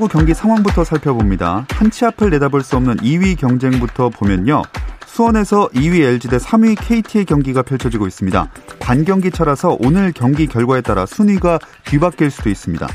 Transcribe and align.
프로야구 0.00 0.08
경기 0.08 0.32
상황부터 0.32 0.82
살펴봅니다. 0.82 1.66
한치 1.68 2.06
앞을 2.06 2.30
내다볼 2.30 2.62
수 2.62 2.76
없는 2.76 2.96
2위 2.96 3.38
경쟁부터 3.38 4.08
보면요. 4.08 4.62
수원에서 5.04 5.68
2위 5.74 6.00
LG 6.00 6.28
대 6.28 6.38
3위 6.38 6.76
KT의 6.80 7.26
경기가 7.26 7.62
펼쳐지고 7.62 8.06
있습니다. 8.06 8.50
반경기 8.80 9.30
차라서 9.30 9.76
오늘 9.78 10.12
경기 10.12 10.46
결과에 10.46 10.80
따라 10.80 11.04
순위가 11.04 11.58
뒤바뀔 11.84 12.30
수도 12.30 12.48
있습니다. 12.48 12.88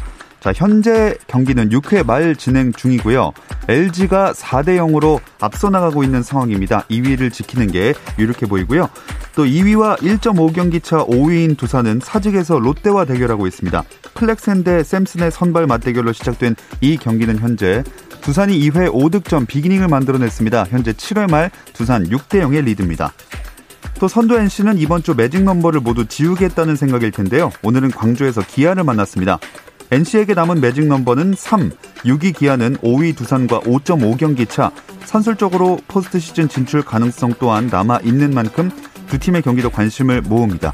자, 0.46 0.54
현재 0.56 1.16
경기는 1.26 1.70
6회 1.70 2.06
말 2.06 2.36
진행 2.36 2.72
중이고요. 2.72 3.32
LG가 3.68 4.34
4대 4.34 4.78
0으로 4.78 5.20
앞서 5.40 5.72
나가고 5.72 6.04
있는 6.04 6.22
상황입니다. 6.22 6.84
2위를 6.84 7.34
지키는 7.34 7.72
게 7.72 7.96
유력해 8.20 8.46
보이고요. 8.46 8.88
또 9.34 9.46
2위와 9.46 9.98
1.5경기 9.98 10.84
차 10.84 10.98
5위인 10.98 11.58
두산은 11.58 12.00
사직에서 12.04 12.60
롯데와 12.60 13.06
대결하고 13.06 13.48
있습니다. 13.48 13.84
플렉센 14.14 14.64
대 14.64 14.84
샘슨의 14.84 15.32
선발 15.32 15.66
맞대결로 15.66 16.14
시작된 16.14 16.56
이 16.80 16.98
경기는 16.98 17.40
현재 17.40 17.84
두산이 18.22 18.60
2회 18.70 18.94
5득점 18.94 19.48
빅이닝을 19.48 19.88
만들어냈습니다. 19.88 20.66
현재 20.70 20.94
7회 20.94 21.28
말 21.28 21.50
두산 21.74 22.08
6대 22.08 22.44
0의 22.44 22.66
리드입니다. 22.66 23.14
또 24.00 24.08
선두 24.08 24.38
NC는 24.38 24.78
이번 24.78 25.02
주 25.02 25.16
매직 25.16 25.42
넘버를 25.42 25.80
모두 25.80 26.06
지우겠다는 26.06 26.76
생각일 26.76 27.10
텐데요. 27.10 27.52
오늘은 27.64 27.90
광주에서 27.90 28.44
기아를 28.46 28.84
만났습니다. 28.84 29.40
NC에게 29.92 30.34
남은 30.34 30.62
매직 30.62 30.86
넘버는 30.88 31.36
3, 31.38 31.72
6위 32.06 32.36
기아는 32.36 32.78
5위 32.78 33.16
두산과 33.16 33.62
5.5경기 33.62 34.50
차, 34.50 34.72
산술적으로 35.06 35.80
포스트 35.88 36.20
시즌 36.20 36.50
진출 36.50 36.82
가능성 36.82 37.36
또한 37.40 37.68
남아 37.68 38.00
있는 38.04 38.34
만큼 38.34 38.72
두 39.08 39.20
팀의 39.20 39.44
경기도 39.44 39.70
관심을 39.70 40.22
모읍니다. 40.22 40.74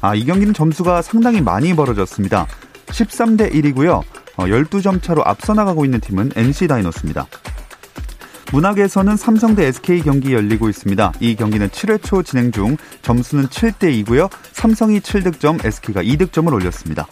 아, 0.00 0.14
이 0.14 0.24
경기는 0.24 0.54
점수가 0.54 1.02
상당히 1.02 1.40
많이 1.40 1.74
벌어졌습니다. 1.74 2.46
13대 2.86 3.52
1이고요. 3.52 4.02
12점 4.36 5.02
차로 5.02 5.24
앞서 5.24 5.54
나가고 5.54 5.84
있는 5.84 6.00
팀은 6.00 6.32
NC 6.36 6.68
다이노스입니다. 6.68 7.26
문학에서는 8.52 9.16
삼성 9.16 9.56
대 9.56 9.66
SK 9.66 10.02
경기 10.02 10.32
열리고 10.32 10.68
있습니다. 10.68 11.12
이 11.18 11.34
경기는 11.34 11.68
7회 11.68 12.02
초 12.04 12.22
진행 12.22 12.52
중 12.52 12.76
점수는 13.02 13.48
7대 13.48 14.04
2고요. 14.04 14.30
삼성이 14.52 15.00
7득점, 15.00 15.64
SK가 15.64 16.02
2득점을 16.02 16.52
올렸습니다. 16.52 17.06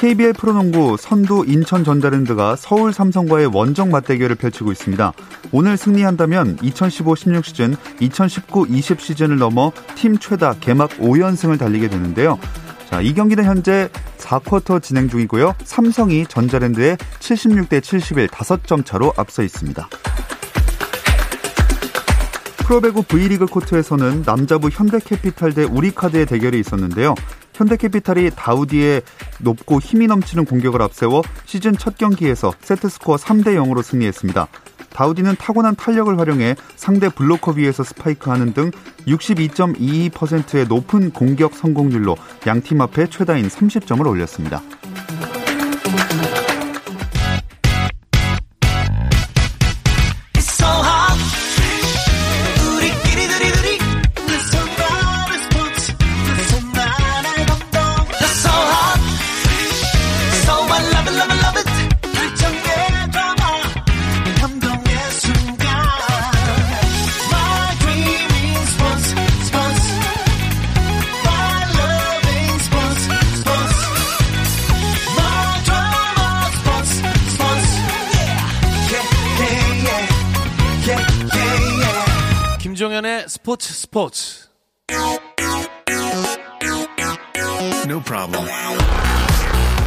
KBL 0.00 0.32
프로농구 0.32 0.96
선두 0.98 1.44
인천 1.46 1.84
전자랜드가 1.84 2.56
서울 2.56 2.90
삼성과의 2.90 3.48
원정 3.52 3.90
맞대결을 3.90 4.36
펼치고 4.36 4.72
있습니다. 4.72 5.12
오늘 5.52 5.76
승리한다면 5.76 6.56
2015-16 6.56 7.44
시즌, 7.44 7.76
2019-20 8.00 8.98
시즌을 8.98 9.36
넘어 9.36 9.72
팀 9.96 10.16
최다 10.16 10.54
개막 10.60 10.88
5연승을 10.92 11.58
달리게 11.58 11.90
되는데요. 11.90 12.38
자, 12.88 13.02
이 13.02 13.12
경기는 13.12 13.44
현재 13.44 13.90
4쿼터 14.16 14.82
진행 14.82 15.10
중이고요. 15.10 15.54
삼성이 15.64 16.24
전자랜드에 16.26 16.96
76대 16.96 17.82
71 17.82 18.28
5점 18.28 18.86
차로 18.86 19.12
앞서 19.18 19.42
있습니다. 19.42 19.86
프로배구 22.56 23.02
V리그 23.02 23.44
코트에서는 23.44 24.22
남자부 24.24 24.70
현대캐피탈 24.70 25.52
대 25.52 25.64
우리카드의 25.64 26.24
대결이 26.24 26.58
있었는데요. 26.58 27.14
현대캐피탈이 27.60 28.30
다우디의 28.34 29.02
높고 29.40 29.80
힘이 29.80 30.06
넘치는 30.06 30.46
공격을 30.46 30.80
앞세워 30.80 31.22
시즌 31.44 31.76
첫 31.76 31.98
경기에서 31.98 32.52
세트스코어 32.60 33.16
3대 33.16 33.56
0으로 33.56 33.82
승리했습니다. 33.82 34.48
다우디는 34.90 35.36
타고난 35.36 35.76
탄력을 35.76 36.18
활용해 36.18 36.56
상대 36.76 37.08
블로커 37.08 37.52
위에서 37.52 37.84
스파이크하는 37.84 38.54
등 38.54 38.70
62.22%의 39.06 40.66
높은 40.66 41.10
공격 41.10 41.54
성공률로 41.54 42.16
양팀 42.46 42.80
앞에 42.80 43.08
최다인 43.08 43.48
30점을 43.48 44.06
올렸습니다. 44.06 44.62
스포츠. 84.00 84.48
No 87.86 88.00
problem. 88.02 88.48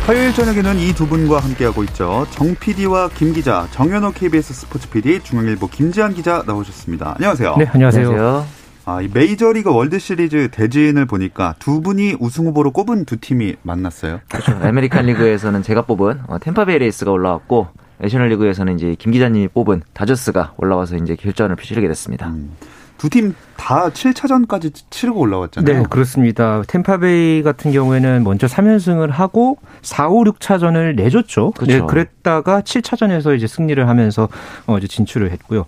화요일 0.06 0.34
저녁에는 0.34 0.78
이 0.78 0.94
두 0.94 1.07
분과 1.07 1.40
함께하고 1.40 1.84
있죠. 1.85 2.28
정 2.29 2.53
PD와 2.53 3.09
김 3.16 3.34
기자, 3.34 3.68
정현호 3.72 4.12
KBS 4.12 4.53
스포츠 4.53 4.88
PD, 4.91 5.22
중앙일보 5.24 5.68
김지한 5.68 6.13
기자 6.13 6.44
나오셨습니다. 6.46 7.16
안녕하세요. 7.16 7.56
네, 7.57 7.66
안녕하세요. 7.74 8.09
안녕하세요. 8.09 8.46
아, 8.85 9.01
이 9.01 9.09
메이저리그 9.12 9.74
월드시리즈 9.74 10.50
대진을 10.51 11.07
보니까 11.07 11.56
두 11.57 11.81
분이 11.81 12.18
우승 12.19 12.45
후보로 12.45 12.69
꼽은 12.72 13.06
두 13.06 13.18
팀이 13.18 13.56
만났어요. 13.63 14.19
그렇죠. 14.30 14.51
아메리칸 14.62 15.07
리그에서는 15.07 15.63
제가 15.63 15.84
뽑은 15.84 16.22
어, 16.28 16.38
템파베이 16.38 16.78
레이스가 16.78 17.09
올라왔고 17.09 17.69
내셔널리그에서는 17.97 18.75
이제 18.75 18.95
김 19.00 19.12
기자님이 19.12 19.47
뽑은 19.47 19.81
다저스가 19.94 20.53
올라와서 20.57 20.97
이제 20.97 21.16
결전을 21.16 21.56
펼치게 21.56 21.88
됐습니다. 21.88 22.28
음. 22.28 22.51
두팀 22.97 23.35
다 23.56 23.90
7차전까지 23.90 24.74
치르고 24.90 25.19
올라왔잖아요. 25.19 25.81
네, 25.81 25.86
그렇습니다. 25.90 26.62
템파베이 26.68 27.41
같은 27.44 27.72
경우에는 27.72 28.24
먼저 28.24 28.46
3연승을 28.46 29.09
하고 29.09 29.58
4, 29.81 30.09
5, 30.09 30.24
6차전을 30.25 30.96
내줬죠. 30.96 31.52
그렇죠. 31.52 31.74
네, 31.74 31.81
그랬다가 31.88 32.62
7차전에서 32.62 33.36
이제 33.36 33.47
승리를 33.47 33.88
하면서 33.88 34.28
어 34.68 34.78
이제 34.78 34.88
진출을 34.88 35.31
했고요. 35.31 35.66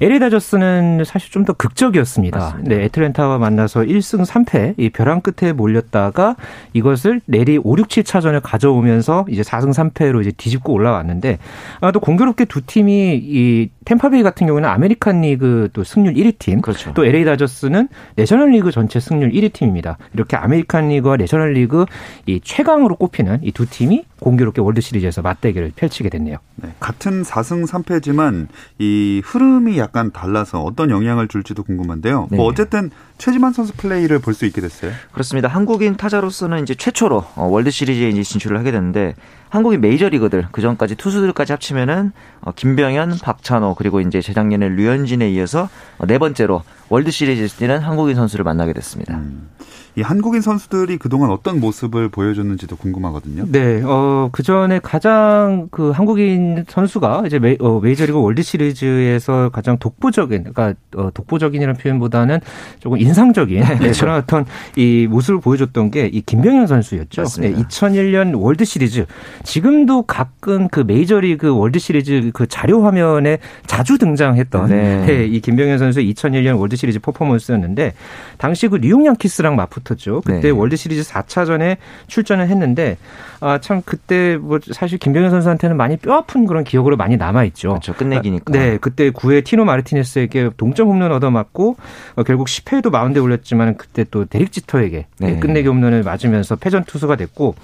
LA 0.00 0.18
다저스는 0.20 1.02
사실 1.04 1.30
좀 1.32 1.48
더 1.48 1.54
극적이었습니다. 1.54 2.38
맞습니다. 2.38 2.68
네, 2.68 2.84
애틀랜타와 2.84 3.38
만나서 3.38 3.80
1승 3.80 4.26
3패 4.26 4.74
이 4.76 4.90
벼랑 4.90 5.22
끝에 5.22 5.52
몰렸다가 5.52 6.36
이것을 6.74 7.22
내리 7.24 7.58
5, 7.62 7.78
6, 7.78 7.88
7차전을 7.88 8.40
가져오면서 8.42 9.24
이제 9.30 9.40
4승 9.40 9.72
3패로 9.72 10.20
이제 10.20 10.30
뒤집고 10.32 10.72
올라왔는데 10.74 11.38
아, 11.80 11.90
또 11.92 12.00
공교롭게 12.00 12.44
두 12.44 12.60
팀이 12.66 13.16
이 13.22 13.70
템파베이 13.86 14.22
같은 14.22 14.46
경우는 14.46 14.68
아메리칸 14.68 15.22
리그 15.22 15.70
또 15.72 15.84
승률 15.84 16.14
1위 16.14 16.38
팀, 16.38 16.60
그렇죠. 16.60 16.92
또 16.92 17.06
LA 17.06 17.24
다저스는 17.28 17.88
내셔널리그 18.16 18.70
전체 18.70 18.98
승률 18.98 19.30
1위 19.32 19.52
팀입니다. 19.52 19.98
이렇게 20.14 20.36
아메리칸 20.36 20.88
리그와 20.88 21.16
내셔널리그 21.16 21.84
이 22.26 22.40
최강으로 22.42 22.96
꼽히는 22.96 23.40
이 23.42 23.52
두 23.58 23.66
팀이 23.68 24.04
공교롭게 24.20 24.60
월드 24.60 24.80
시리즈에서 24.80 25.22
맞대결을 25.22 25.72
펼치게 25.76 26.08
됐네요. 26.08 26.38
네, 26.56 26.74
같은 26.80 27.22
4승 27.22 27.66
3패지만 27.66 28.48
이 28.78 29.22
흐름이 29.24 29.78
약간 29.78 30.10
달라서 30.12 30.62
어떤 30.62 30.90
영향을 30.90 31.28
줄지도 31.28 31.62
궁금한데요. 31.62 32.18
뭐 32.20 32.28
네. 32.30 32.36
뭐 32.36 32.46
어쨌든 32.46 32.90
최지만 33.18 33.52
선수 33.52 33.72
플레이를 33.76 34.20
볼 34.20 34.34
수 34.38 34.46
있게 34.46 34.60
됐어요. 34.60 34.92
그렇습니다. 35.12 35.48
한국인 35.48 35.96
타자로서는 35.96 36.62
이제 36.62 36.74
최초로 36.74 37.24
어, 37.34 37.44
월드 37.46 37.70
시리즈에 37.70 38.08
이제 38.10 38.22
진출을 38.22 38.56
하게 38.58 38.70
됐는데 38.70 39.14
한국인 39.48 39.80
메이저리거들 39.80 40.48
그 40.52 40.60
전까지 40.60 40.94
투수들까지 40.94 41.52
합치면은 41.52 42.12
어, 42.40 42.52
김병현, 42.52 43.18
박찬호 43.22 43.74
그리고 43.74 44.00
이제 44.00 44.20
재작년에 44.20 44.68
류현진에 44.68 45.28
이어서 45.32 45.68
어, 45.98 46.06
네 46.06 46.18
번째로 46.18 46.62
월드 46.88 47.10
시리즈에 47.10 47.46
뛰는 47.48 47.80
한국인 47.80 48.14
선수를 48.14 48.44
만나게 48.44 48.72
됐습니다. 48.74 49.16
음. 49.16 49.48
이 49.98 50.02
한국인 50.02 50.40
선수들이 50.40 50.98
그동안 50.98 51.30
어떤 51.30 51.60
모습을 51.60 52.08
보여줬는지도 52.08 52.76
궁금하거든요. 52.76 53.44
네, 53.48 53.82
어, 53.84 54.28
그 54.32 54.42
전에 54.42 54.80
가장 54.80 55.68
그 55.70 55.90
한국인 55.90 56.64
선수가 56.68 57.24
이제 57.26 57.38
메, 57.38 57.56
어, 57.60 57.80
메이저리그 57.80 58.20
월드 58.20 58.42
시리즈에서 58.42 59.50
가장 59.50 59.78
독보적인, 59.78 60.52
그러니까 60.52 60.74
어, 60.96 61.10
독보적인이라는 61.12 61.78
표현보다는 61.80 62.40
조금 62.80 62.98
인상적인 62.98 63.60
네, 63.60 63.78
그렇죠. 63.78 64.00
그런 64.00 64.16
어떤 64.18 64.44
이 64.76 65.06
모습을 65.08 65.40
보여줬던 65.40 65.90
게 65.90 66.08
이 66.12 66.22
김병현 66.22 66.66
선수였죠. 66.66 67.24
네, 67.40 67.52
2001년 67.54 68.40
월드 68.40 68.64
시리즈 68.64 69.06
지금도 69.44 70.02
가끔 70.02 70.68
그 70.68 70.80
메이저리그 70.80 71.54
월드 71.54 71.78
시리즈 71.78 72.30
그 72.32 72.46
자료 72.46 72.84
화면에 72.84 73.38
자주 73.66 73.98
등장했던 73.98 74.68
네. 74.68 75.06
네, 75.06 75.24
이 75.26 75.40
김병현 75.40 75.78
선수의 75.78 76.12
2001년 76.12 76.58
월드 76.58 76.76
시리즈 76.76 76.98
퍼포먼스였는데 76.98 77.94
당시 78.38 78.68
그 78.68 78.78
뉴욕 78.80 79.04
양키스랑 79.04 79.56
맞 79.56 79.68
붙었죠. 79.88 80.22
그때 80.24 80.40
네. 80.40 80.50
월드 80.50 80.76
시리즈 80.76 81.02
4차전에 81.02 81.76
출전을 82.06 82.48
했는데 82.48 82.96
아 83.40 83.58
참 83.60 83.82
그때 83.84 84.36
뭐 84.36 84.58
사실 84.72 84.98
김병현 84.98 85.30
선수한테는 85.30 85.76
많이 85.76 85.96
뼈 85.96 86.14
아픈 86.14 86.46
그런 86.46 86.64
기억으로 86.64 86.96
많이 86.96 87.16
남아 87.16 87.44
있죠. 87.44 87.70
그렇죠. 87.70 87.92
끝내기니까. 87.94 88.52
네, 88.52 88.78
그때 88.80 89.10
9회 89.10 89.44
티노 89.44 89.64
마르티네스에게 89.64 90.50
동점 90.56 90.88
홈런 90.88 91.12
얻어 91.12 91.30
맞고 91.30 91.76
어, 92.14 92.22
결국 92.22 92.46
10회에도 92.46 92.90
마운드에 92.90 93.20
올렸지만 93.20 93.76
그때 93.76 94.04
또 94.10 94.24
데릭 94.24 94.52
지터에게 94.52 95.06
네. 95.18 95.38
끝내기 95.38 95.68
홈런을 95.68 96.02
맞으면서 96.02 96.56
패전 96.56 96.84
투수가 96.84 97.16
됐고 97.16 97.56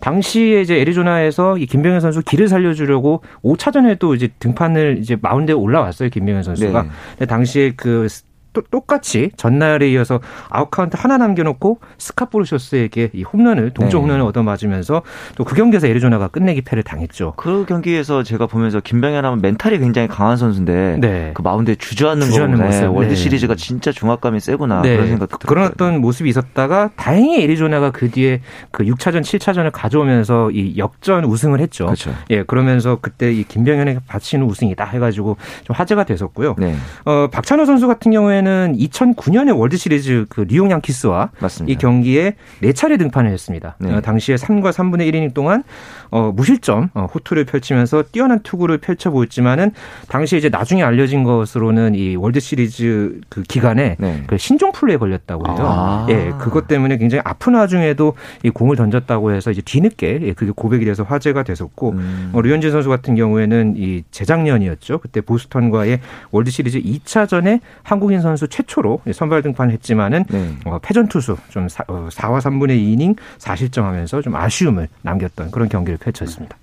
당시에 0.00 0.62
이제 0.62 0.80
애리조나에서 0.80 1.58
이 1.58 1.66
김병현 1.66 2.00
선수 2.00 2.22
기를 2.22 2.48
살려주려고 2.48 3.22
5차전에도 3.44 4.16
이제 4.16 4.28
등판을 4.38 4.98
이제 5.00 5.16
마운드에 5.20 5.54
올라왔어요 5.54 6.08
김병현 6.08 6.42
선수가. 6.42 6.82
네. 6.82 6.88
근데 7.18 7.26
당시에 7.26 7.72
그 7.76 8.08
또, 8.52 8.62
똑같이 8.62 9.30
전날에 9.36 9.90
이어서 9.90 10.20
아웃카운트 10.50 10.96
하나 10.98 11.18
남겨놓고 11.18 11.78
스캇 11.98 12.30
브로셔스에게 12.30 13.10
이 13.12 13.22
홈런을 13.22 13.70
동점 13.70 14.00
네. 14.00 14.02
홈런을 14.02 14.22
얻어맞으면서 14.26 15.02
또 15.36 15.44
그 15.52 15.56
경기에서 15.56 15.86
애리조나가 15.86 16.28
끝내기 16.28 16.62
패를 16.62 16.82
당했죠. 16.82 17.34
그 17.36 17.66
경기에서 17.68 18.22
제가 18.22 18.46
보면서 18.46 18.80
김병현 18.80 19.24
하면 19.24 19.40
멘탈이 19.42 19.78
굉장히 19.78 20.08
강한 20.08 20.36
선수인데 20.38 20.96
네. 20.98 21.30
그 21.34 21.42
마운드에 21.42 21.74
주저앉는 21.74 22.26
주저앉는 22.26 22.58
거 22.58 22.64
모습. 22.64 22.84
월드 22.94 23.10
네. 23.10 23.14
시리즈가 23.14 23.54
진짜 23.54 23.92
중압감이 23.92 24.40
세구나 24.40 24.80
네. 24.82 24.94
그런 24.96 25.08
생각. 25.08 25.28
그런 25.40 25.66
어떤 25.66 26.00
모습이 26.00 26.30
있었다가 26.30 26.90
다행히 26.96 27.42
애리조나가 27.42 27.90
그 27.90 28.10
뒤에 28.10 28.40
그 28.70 28.84
6차전 28.84 29.20
7차전을 29.20 29.70
가져오면서 29.72 30.50
이 30.52 30.78
역전 30.78 31.24
우승을 31.24 31.60
했죠. 31.60 31.84
그렇죠. 31.86 32.14
예 32.30 32.42
그러면서 32.42 32.98
그때 33.02 33.32
이 33.32 33.44
김병현에게 33.44 34.00
바치는 34.06 34.46
우승이다 34.46 34.84
해가지고 34.84 35.36
좀 35.64 35.76
화제가 35.76 36.04
됐었고요. 36.04 36.54
네. 36.58 36.74
어, 37.04 37.28
박찬호 37.30 37.66
선수 37.66 37.86
같은 37.86 38.10
경우에 38.12 38.41
경우에는 38.42 38.76
2009년에 38.76 39.56
월드 39.56 39.76
시리즈 39.76 40.26
그 40.28 40.46
뉴욕 40.46 40.70
양키스와 40.70 41.30
맞섭니다. 41.40 41.72
이 41.72 41.76
경기에 41.76 42.34
네 42.60 42.72
차례 42.72 42.96
등판을 42.96 43.30
했습니다. 43.30 43.76
네. 43.78 43.94
어, 43.94 44.00
당시에 44.00 44.34
3과 44.36 44.72
3분의 44.72 45.10
1이닝 45.10 45.34
동안 45.34 45.62
어, 46.10 46.32
무실점 46.34 46.90
어, 46.94 47.06
호투를 47.14 47.44
펼치면서 47.44 48.04
뛰어난 48.12 48.40
투구를 48.40 48.78
펼쳐 48.78 49.10
보였지만은 49.10 49.72
당시에 50.08 50.38
이제 50.38 50.48
나중에 50.48 50.82
알려진 50.82 51.22
것으로는 51.24 51.94
이 51.94 52.16
월드 52.16 52.40
시리즈 52.40 53.20
그 53.28 53.42
기간에 53.42 53.96
네. 53.98 54.24
그 54.26 54.36
신종 54.36 54.72
플루에 54.72 54.96
걸렸다고 54.96 55.48
해요. 55.48 55.58
아. 55.60 56.06
예, 56.10 56.32
그것 56.38 56.66
때문에 56.66 56.98
굉장히 56.98 57.22
아픈 57.24 57.54
와중에도 57.54 58.14
이 58.42 58.50
공을 58.50 58.76
던졌다고 58.76 59.32
해서 59.32 59.50
이제 59.50 59.62
뒤늦게 59.62 60.20
예, 60.22 60.32
그게 60.32 60.52
고백이 60.54 60.84
돼서 60.84 61.02
화제가 61.02 61.44
됐었고 61.44 61.90
음. 61.92 62.30
어, 62.34 62.40
류현진 62.40 62.70
선수 62.70 62.88
같은 62.88 63.14
경우에는 63.14 63.74
이 63.76 64.02
재작년이었죠. 64.10 64.98
그때 64.98 65.20
보스턴과의 65.20 66.00
월드 66.30 66.50
시리즈 66.50 66.80
2차전에 66.80 67.60
한국인 67.82 68.20
선수 68.20 68.31
선수 68.32 68.48
최초로 68.48 69.02
선발 69.12 69.42
등판을 69.42 69.72
했지만은 69.74 70.24
네. 70.28 70.56
어, 70.64 70.78
패전 70.80 71.08
투수 71.08 71.36
좀 71.50 71.68
사, 71.68 71.84
어, 71.88 72.08
4와 72.10 72.40
3분의 72.40 72.78
2이닝 72.78 73.16
4실점하면서 73.38 74.22
좀 74.22 74.34
아쉬움을 74.34 74.88
남겼던 75.02 75.50
그런 75.50 75.68
경기를 75.68 75.98
펼쳤습니다. 75.98 76.56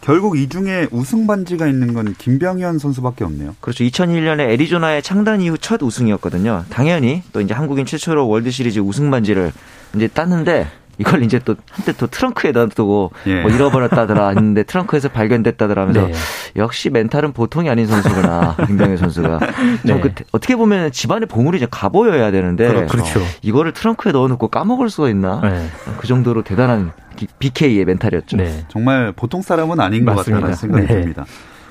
결국 0.00 0.38
이 0.38 0.48
중에 0.48 0.86
우승 0.92 1.26
반지가 1.26 1.66
있는 1.66 1.92
건 1.92 2.14
김병현 2.16 2.78
선수밖에 2.78 3.24
없네요. 3.24 3.56
그렇죠. 3.60 3.82
2001년에 3.82 4.40
애리조나의 4.50 5.02
창단 5.02 5.40
이후 5.40 5.58
첫 5.58 5.82
우승이었거든요. 5.82 6.64
당연히 6.70 7.22
또 7.32 7.40
이제 7.40 7.54
한국인 7.54 7.86
최초로 7.86 8.28
월드 8.28 8.50
시리즈 8.52 8.78
우승 8.78 9.10
반지를 9.10 9.52
이제 9.96 10.06
땄는데 10.06 10.68
이걸 10.98 11.22
이제 11.22 11.38
또 11.38 11.56
한때 11.70 11.92
또 11.92 12.06
트렁크에 12.06 12.52
놔두고 12.52 13.12
예. 13.26 13.42
뭐 13.42 13.50
잃어버렸다더라 13.50 14.28
했는데 14.28 14.62
트렁크에서 14.62 15.08
발견됐다더라 15.10 15.82
하면서 15.82 16.06
네. 16.06 16.12
역시 16.56 16.90
멘탈은 16.90 17.32
보통이 17.32 17.68
아닌 17.68 17.86
선수구나 17.86 18.56
김병현 18.66 18.96
선수가 18.96 19.38
네. 19.84 20.00
그, 20.00 20.12
어떻게 20.32 20.56
보면 20.56 20.92
집안의 20.92 21.26
보물이 21.26 21.58
이제 21.58 21.66
가보여야 21.70 22.30
되는데 22.30 22.86
그렇죠. 22.86 23.20
이거를 23.42 23.72
트렁크에 23.72 24.12
넣어놓고 24.12 24.48
까먹을 24.48 24.88
수가 24.88 25.10
있나 25.10 25.40
네. 25.42 25.68
그 25.98 26.06
정도로 26.06 26.42
대단한 26.42 26.92
BK의 27.38 27.84
멘탈이었죠. 27.84 28.36
네. 28.36 28.64
정말 28.68 29.12
보통 29.12 29.42
사람은 29.42 29.80
아닌 29.80 30.04
것 30.04 30.14
같다는 30.16 30.54
생각이 30.54 30.86
네. 30.86 31.00
듭니다. 31.00 31.24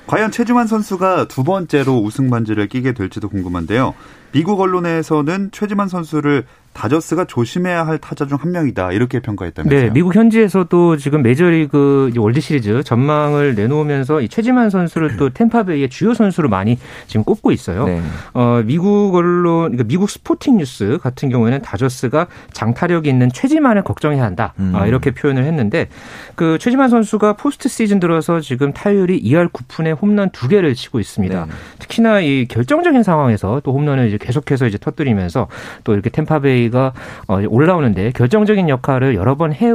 과연 0.06 0.30
최주만 0.30 0.66
선수가 0.66 1.26
두 1.28 1.42
번째로 1.42 1.98
우승 1.98 2.30
반지를 2.30 2.68
끼게 2.68 2.92
될지도 2.92 3.28
궁금한데요. 3.28 3.94
미국 4.36 4.60
언론에서는 4.60 5.48
최지만 5.50 5.88
선수를 5.88 6.44
다저스가 6.74 7.24
조심해야 7.24 7.86
할 7.86 7.96
타자 7.96 8.26
중 8.26 8.36
한 8.36 8.52
명이다 8.52 8.92
이렇게 8.92 9.20
평가했다면서요? 9.20 9.80
네, 9.80 9.90
미국 9.94 10.14
현지에서도 10.14 10.98
지금 10.98 11.22
메이저리그 11.22 12.12
월드 12.18 12.38
시리즈 12.40 12.82
전망을 12.82 13.54
내놓으면서 13.54 14.20
이 14.20 14.28
최지만 14.28 14.68
선수를 14.68 15.16
또 15.16 15.30
템파베이의 15.30 15.88
주요 15.88 16.12
선수로 16.12 16.50
많이 16.50 16.78
지금 17.06 17.24
꼽고 17.24 17.50
있어요. 17.50 17.86
네. 17.86 18.02
어, 18.34 18.62
미국 18.62 19.14
언론, 19.14 19.70
그러니까 19.70 19.84
미국 19.84 20.10
스포팅 20.10 20.58
뉴스 20.58 20.98
같은 21.02 21.30
경우에는 21.30 21.62
다저스가 21.62 22.26
장타력이 22.52 23.08
있는 23.08 23.30
최지만을 23.32 23.82
걱정해야 23.84 24.22
한다 24.22 24.52
음. 24.58 24.72
아, 24.74 24.86
이렇게 24.86 25.12
표현을 25.12 25.44
했는데 25.44 25.88
그 26.34 26.58
최지만 26.60 26.90
선수가 26.90 27.34
포스트 27.34 27.70
시즌 27.70 28.00
들어서 28.00 28.40
지금 28.40 28.74
타율이 28.74 29.22
2할 29.22 29.50
9푼에 29.50 29.98
홈런 29.98 30.28
두 30.28 30.46
개를 30.46 30.74
치고 30.74 31.00
있습니다. 31.00 31.46
네. 31.46 31.52
특히나 31.78 32.20
이 32.20 32.44
결정적인 32.50 33.02
상황에서 33.02 33.62
또 33.64 33.72
홈런을 33.72 34.08
이제 34.08 34.18
계속해서 34.26 34.66
이제 34.66 34.76
터뜨리면서 34.78 35.46
또 35.84 35.94
이렇게 35.94 36.10
템파베이가 36.10 36.92
어, 37.28 37.40
올라오는데 37.48 38.10
결정적인 38.12 38.68
역할을 38.68 39.14
여러 39.14 39.36
번 39.36 39.52
해. 39.54 39.72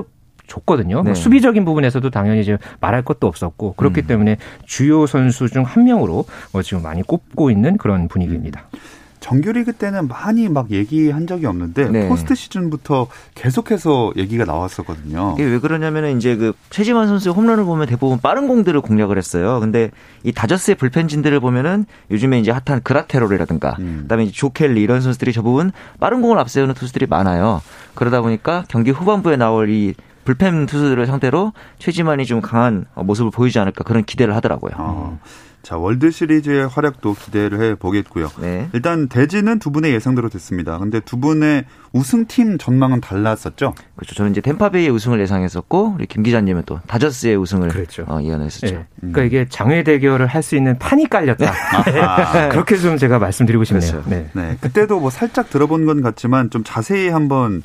줬거든요. 0.47 0.95
뭐 0.95 1.03
네. 1.03 1.13
수비적인 1.13 1.63
부분에서도 1.63 2.09
당연히 2.09 2.41
이제 2.41 2.57
말할 2.81 3.03
것도 3.03 3.25
없었고 3.25 3.75
그렇기 3.75 4.01
음. 4.01 4.07
때문에 4.07 4.35
주요 4.65 5.05
선수 5.05 5.47
중 5.47 5.63
한 5.63 5.85
명으로 5.85 6.25
어, 6.51 6.61
지금 6.61 6.83
많이 6.83 7.03
꼽고 7.03 7.51
있는 7.51 7.77
그런 7.77 8.09
분위기입니다. 8.09 8.67
음. 8.73 8.79
정규리그 9.21 9.73
때는 9.73 10.07
많이 10.07 10.49
막 10.49 10.71
얘기한 10.71 11.27
적이 11.27 11.45
없는데 11.45 11.89
네. 11.89 12.09
포스트 12.09 12.35
시즌부터 12.35 13.07
계속해서 13.35 14.11
얘기가 14.17 14.45
나왔었거든요. 14.45 15.35
이게 15.35 15.45
왜 15.45 15.59
그러냐면은 15.59 16.17
이제 16.17 16.35
그 16.35 16.53
최지만 16.71 17.07
선수의 17.07 17.33
홈런을 17.33 17.63
보면 17.63 17.87
대부분 17.87 18.19
빠른 18.19 18.47
공들을 18.47 18.81
공략을 18.81 19.17
했어요. 19.17 19.59
근데 19.59 19.91
이 20.23 20.33
다저스의 20.33 20.75
불펜진들을 20.75 21.39
보면은 21.39 21.85
요즘에 22.09 22.39
이제 22.39 22.51
핫한 22.51 22.81
그라테로라든가 22.83 23.77
음. 23.79 23.99
그다음에 24.01 24.29
조 24.31 24.46
켈리 24.46 24.81
이런 24.81 25.01
선수들이 25.01 25.31
대부분 25.33 25.71
빠른 25.99 26.21
공을 26.21 26.39
앞세우는 26.39 26.73
투수들이 26.73 27.05
많아요. 27.05 27.61
그러다 27.93 28.21
보니까 28.21 28.65
경기 28.67 28.89
후반부에 28.89 29.37
나올 29.37 29.69
이 29.69 29.93
불펜 30.25 30.65
투수들을 30.65 31.05
상대로 31.05 31.53
최지만이 31.77 32.25
좀 32.25 32.41
강한 32.41 32.85
모습을 32.95 33.31
보이지 33.31 33.59
않을까 33.59 33.83
그런 33.83 34.03
기대를 34.03 34.35
하더라고요. 34.35 34.73
어. 34.77 35.19
자, 35.63 35.77
월드 35.77 36.09
시리즈의 36.11 36.67
활약도 36.67 37.13
기대를 37.13 37.61
해 37.61 37.75
보겠고요. 37.75 38.29
네. 38.39 38.69
일단 38.73 39.07
대진은 39.07 39.59
두 39.59 39.71
분의 39.71 39.93
예상대로 39.93 40.27
됐습니다. 40.29 40.77
근데 40.79 40.99
두 40.99 41.17
분의 41.19 41.65
우승팀 41.93 42.57
전망은 42.57 43.01
달랐었죠? 43.01 43.75
그렇죠. 43.95 44.15
저는 44.15 44.31
이제 44.31 44.41
템파베이의 44.41 44.89
우승을 44.89 45.19
예상했었고, 45.21 45.95
우리 45.97 46.05
김 46.07 46.23
기자님은 46.23 46.63
또 46.65 46.79
다저스의 46.87 47.35
우승을 47.37 47.69
그렇죠. 47.69 48.05
어, 48.07 48.19
예언했었죠. 48.21 48.75
네. 48.75 48.85
그러니까 48.99 49.23
이게 49.23 49.45
장외 49.49 49.83
대결을 49.83 50.27
할 50.27 50.41
수 50.41 50.55
있는 50.55 50.79
판이 50.79 51.07
깔렸다. 51.07 51.53
그렇게 52.49 52.75
좀 52.77 52.97
제가 52.97 53.19
말씀드리고 53.19 53.63
싶네요. 53.63 53.91
그렇죠. 53.91 54.09
네. 54.09 54.29
네. 54.33 54.57
그때도 54.59 54.99
뭐 54.99 55.11
살짝 55.11 55.51
들어본 55.51 55.85
건 55.85 56.01
같지만 56.01 56.49
좀 56.49 56.63
자세히 56.63 57.09
한번 57.09 57.61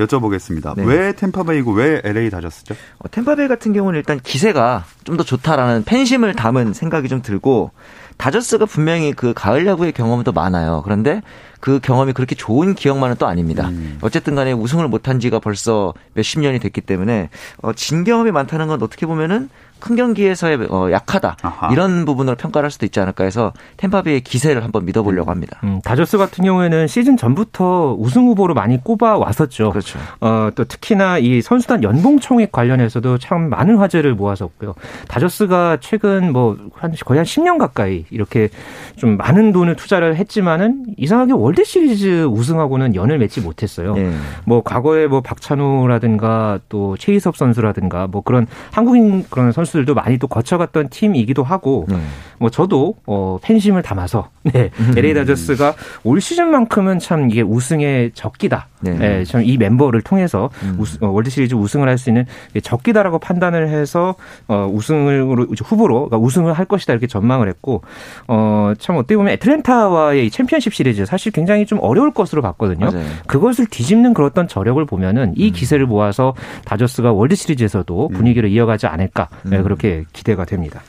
여쭤보겠습니다. 0.00 0.74
네. 0.76 0.84
왜 0.84 1.12
템파베이고 1.12 1.72
왜 1.72 2.00
LA 2.04 2.30
다저스죠? 2.30 2.74
어, 2.98 3.10
템파베이 3.10 3.48
같은 3.48 3.72
경우는 3.72 3.98
일단 3.98 4.18
기세가 4.20 4.84
좀 5.04 5.16
더 5.16 5.24
좋다라는 5.24 5.84
팬심을 5.84 6.34
담은 6.34 6.72
생각이 6.72 7.08
좀 7.08 7.20
들고 7.20 7.72
다저스가 8.16 8.66
분명히 8.66 9.12
그 9.12 9.32
가을 9.34 9.66
야구의 9.66 9.92
경험도 9.92 10.32
많아요. 10.32 10.82
그런데 10.84 11.20
그 11.58 11.80
경험이 11.80 12.12
그렇게 12.12 12.34
좋은 12.34 12.74
기억만은 12.74 13.16
또 13.18 13.26
아닙니다. 13.26 13.68
음. 13.68 13.98
어쨌든 14.02 14.34
간에 14.34 14.52
우승을 14.52 14.88
못한 14.88 15.20
지가 15.20 15.38
벌써 15.40 15.92
몇십 16.14 16.40
년이 16.40 16.58
됐기 16.58 16.80
때문에 16.82 17.28
어, 17.62 17.72
진 17.72 18.04
경험이 18.04 18.30
많다는 18.30 18.68
건 18.68 18.82
어떻게 18.82 19.04
보면은 19.06 19.48
큰 19.80 19.96
경기에서의 19.96 20.66
어, 20.70 20.90
약하다 20.90 21.36
아하. 21.42 21.72
이런 21.72 22.04
부분으로 22.04 22.36
평가를 22.36 22.64
할 22.66 22.70
수도 22.70 22.86
있지 22.86 23.00
않을까 23.00 23.24
해서 23.24 23.52
템파베이의 23.76 24.22
기세를 24.22 24.64
한번 24.64 24.84
믿어보려고 24.84 25.30
합니다. 25.30 25.60
음, 25.64 25.80
다저스 25.84 26.18
같은 26.18 26.44
경우에는 26.44 26.86
시즌 26.86 27.16
전부터 27.16 27.96
우승 27.98 28.26
후보로 28.26 28.54
많이 28.54 28.82
꼽아 28.82 29.18
왔었죠. 29.18 29.70
그렇죠. 29.70 29.98
어, 30.20 30.50
또 30.54 30.64
특히나 30.64 31.18
이 31.18 31.42
선수단 31.42 31.82
연봉 31.82 32.18
총액 32.18 32.52
관련해서도 32.52 33.18
참 33.18 33.50
많은 33.50 33.76
화제를 33.76 34.14
모았었고요. 34.14 34.74
다저스가 35.08 35.78
최근 35.80 36.32
뭐 36.32 36.56
한 36.74 36.94
거의 37.04 37.18
한 37.18 37.24
10년 37.24 37.58
가까이 37.58 38.04
이렇게 38.10 38.48
좀 38.96 39.16
많은 39.16 39.52
돈을 39.52 39.76
투자를 39.76 40.16
했지만은 40.16 40.86
이상하게 40.96 41.32
월 41.32 41.50
월드 41.50 41.64
시리즈 41.64 42.26
우승하고는 42.26 42.94
연을 42.94 43.18
맺지 43.18 43.40
못했어요. 43.40 43.94
네. 43.94 44.12
뭐 44.44 44.62
과거에 44.62 45.08
뭐 45.08 45.20
박찬호라든가 45.20 46.60
또 46.68 46.96
최희섭 46.96 47.36
선수라든가 47.36 48.06
뭐 48.06 48.22
그런 48.22 48.46
한국인 48.70 49.24
그런 49.28 49.50
선수 49.50 49.69
들도 49.70 49.94
많이 49.94 50.18
또 50.18 50.26
거쳐갔던 50.26 50.88
팀이기도 50.88 51.42
하고 51.42 51.86
네. 51.88 51.96
뭐 52.38 52.50
저도 52.50 52.96
어 53.06 53.38
팬심을 53.42 53.82
담아서 53.82 54.30
네. 54.42 54.70
음. 54.78 54.94
LA 54.96 55.14
다저스가 55.14 55.74
올 56.04 56.20
시즌만큼은 56.20 56.98
참 56.98 57.30
이게 57.30 57.42
우승의 57.42 58.12
적기다. 58.14 58.68
네. 58.80 58.96
네 58.96 59.24
참 59.24 59.42
이 59.44 59.56
멤버를 59.56 60.00
통해서 60.02 60.50
음. 60.62 60.76
우승, 60.78 60.98
어, 61.06 61.10
월드 61.10 61.30
시리즈 61.30 61.54
우승을 61.54 61.88
할 61.88 61.98
수 61.98 62.08
있는 62.10 62.24
적기다라고 62.62 63.18
판단을 63.18 63.68
해서 63.68 64.14
어 64.48 64.68
우승으로 64.72 65.46
후보로 65.64 66.08
그러니까 66.08 66.18
우승을 66.18 66.52
할 66.52 66.64
것이다 66.66 66.92
이렇게 66.92 67.06
전망을 67.06 67.48
했고 67.48 67.82
어 68.28 68.72
참 68.78 68.96
어떻게 68.96 69.16
보면 69.16 69.32
애틀랜타와의 69.34 70.26
이 70.26 70.30
챔피언십 70.30 70.72
시리즈 70.72 71.04
사실 71.04 71.32
굉장히 71.32 71.66
좀 71.66 71.78
어려울 71.82 72.12
것으로 72.12 72.40
봤거든요. 72.42 72.86
맞아요. 72.90 73.04
그것을 73.26 73.66
뒤집는 73.66 74.14
그런 74.14 74.30
어떤 74.30 74.46
저력을 74.48 74.84
보면은 74.86 75.34
이 75.36 75.48
음. 75.48 75.52
기세를 75.52 75.86
모아서 75.86 76.34
다저스가 76.64 77.12
월드 77.12 77.34
시리즈에서도 77.34 78.08
음. 78.08 78.14
분위기를 78.14 78.48
이어가지 78.50 78.86
않을까 78.86 79.28
네, 79.44 79.58
음. 79.58 79.62
그렇게 79.62 80.04
기대가 80.12 80.44
됩니다. 80.44 80.80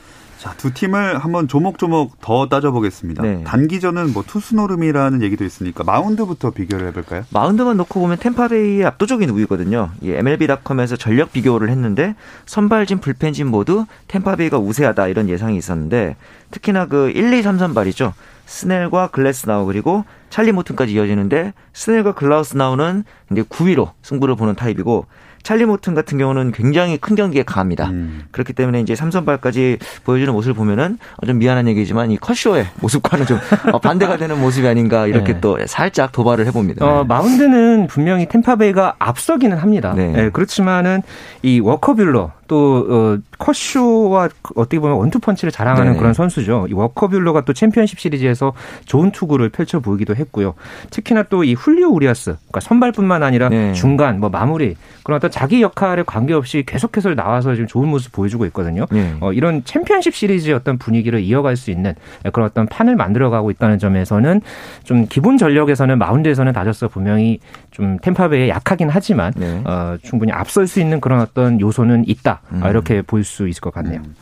자, 0.41 0.55
두 0.57 0.73
팀을 0.73 1.19
한번 1.19 1.47
조목조목 1.47 2.19
더 2.19 2.47
따져보겠습니다. 2.47 3.21
네. 3.21 3.43
단기전은 3.43 4.11
뭐 4.11 4.23
투수 4.25 4.55
노름이라는 4.55 5.21
얘기도 5.21 5.45
있으니까 5.45 5.83
마운드부터 5.83 6.49
비교를 6.49 6.87
해볼까요? 6.87 7.25
마운드만 7.29 7.77
놓고 7.77 7.99
보면 7.99 8.17
템파베이의 8.17 8.83
압도적인 8.85 9.29
우위거든요. 9.29 9.91
이 10.01 10.09
MLB.com에서 10.09 10.95
전력 10.95 11.31
비교를 11.31 11.69
했는데 11.69 12.15
선발진, 12.47 13.01
불펜진 13.01 13.45
모두 13.45 13.85
템파베이가 14.07 14.57
우세하다 14.57 15.09
이런 15.09 15.29
예상이 15.29 15.57
있었는데 15.57 16.15
특히나 16.49 16.87
그 16.87 17.11
1, 17.11 17.31
2, 17.31 17.43
3 17.43 17.59
선발이죠. 17.59 18.15
스넬과 18.47 19.09
글래스나우 19.09 19.67
그리고 19.67 20.05
찰리 20.31 20.51
모튼까지 20.51 20.93
이어지는데 20.93 21.53
스넬과 21.73 22.15
글라우스나우는 22.15 23.03
이제 23.31 23.43
9위로 23.43 23.91
승부를 24.01 24.35
보는 24.35 24.55
타입이고 24.55 25.05
찰리 25.43 25.65
모튼 25.65 25.93
같은 25.93 26.17
경우는 26.17 26.51
굉장히 26.51 26.97
큰 26.97 27.15
경기에 27.15 27.43
강합니다. 27.43 27.89
음. 27.89 28.21
그렇기 28.31 28.53
때문에 28.53 28.81
이제 28.81 28.95
삼선발까지 28.95 29.79
보여주는 30.03 30.31
모습을 30.33 30.53
보면은 30.53 30.97
좀 31.25 31.39
미안한 31.39 31.67
얘기지만 31.67 32.11
이 32.11 32.17
커쇼의 32.17 32.67
모습과는 32.81 33.25
좀 33.25 33.39
어, 33.71 33.79
반대가 33.79 34.17
되는 34.17 34.39
모습이 34.39 34.67
아닌가 34.67 35.07
이렇게 35.07 35.33
네. 35.33 35.41
또 35.41 35.57
살짝 35.65 36.11
도발을 36.11 36.45
해봅니다. 36.47 36.85
어, 36.85 37.03
마운드는 37.03 37.87
분명히 37.87 38.27
템파베이가 38.27 38.95
앞서기는 38.99 39.57
합니다. 39.57 39.93
네. 39.95 40.11
네, 40.11 40.29
그렇지만은 40.29 41.01
이 41.41 41.59
워커 41.59 41.93
뷸러 41.93 42.31
또 42.47 42.87
어, 42.89 43.17
커쇼와 43.37 44.29
어떻게 44.55 44.79
보면 44.79 44.97
원투펀치를 44.97 45.51
자랑하는 45.51 45.93
네 45.93 45.97
그런 45.97 46.13
선수죠. 46.13 46.67
이 46.69 46.73
워커 46.73 47.01
뷸러가 47.01 47.41
또 47.45 47.53
챔피언십 47.53 47.99
시리즈에서 47.99 48.53
좋은 48.85 49.11
투구를 49.11 49.49
펼쳐 49.49 49.79
보이기도 49.79 50.15
했고요. 50.15 50.53
특히나 50.89 51.23
또 51.23 51.41
이 51.41 51.55
훌리오 51.55 51.89
우리아스, 51.89 52.35
그러니까 52.35 52.59
선발뿐만 52.59 53.23
아니라 53.23 53.49
네. 53.49 53.73
중간 53.73 54.19
뭐 54.19 54.29
마무리 54.29 54.75
그런 55.01 55.17
어떤 55.17 55.30
자기 55.31 55.61
역할에 55.61 56.03
관계없이 56.05 56.63
계속해서 56.65 57.15
나와서 57.15 57.55
지금 57.55 57.67
좋은 57.67 57.87
모습 57.89 58.11
보여주고 58.11 58.45
있거든요. 58.47 58.85
네. 58.91 59.15
어, 59.21 59.33
이런 59.33 59.63
챔피언십 59.63 60.13
시리즈의 60.13 60.53
어떤 60.53 60.77
분위기를 60.77 61.21
이어갈 61.21 61.55
수 61.55 61.71
있는 61.71 61.95
그런 62.31 62.47
어떤 62.47 62.67
판을 62.67 62.95
만들어가고 62.95 63.49
있다는 63.51 63.79
점에서는 63.79 64.41
좀 64.83 65.07
기본 65.07 65.37
전력에서는 65.37 65.97
마운드에서는 65.97 66.53
다저스 66.53 66.89
분명히 66.89 67.39
좀 67.71 67.97
템파베이에 67.99 68.49
약하긴 68.49 68.89
하지만 68.89 69.33
네. 69.35 69.61
어, 69.65 69.97
충분히 70.03 70.31
앞설 70.31 70.67
수 70.67 70.79
있는 70.79 71.01
그런 71.01 71.21
어떤 71.21 71.59
요소는 71.59 72.05
있다 72.07 72.41
음. 72.51 72.61
이렇게 72.69 73.01
볼 73.01 73.23
수 73.23 73.47
있을 73.47 73.61
것 73.61 73.73
같네요. 73.73 74.01
음. 74.05 74.15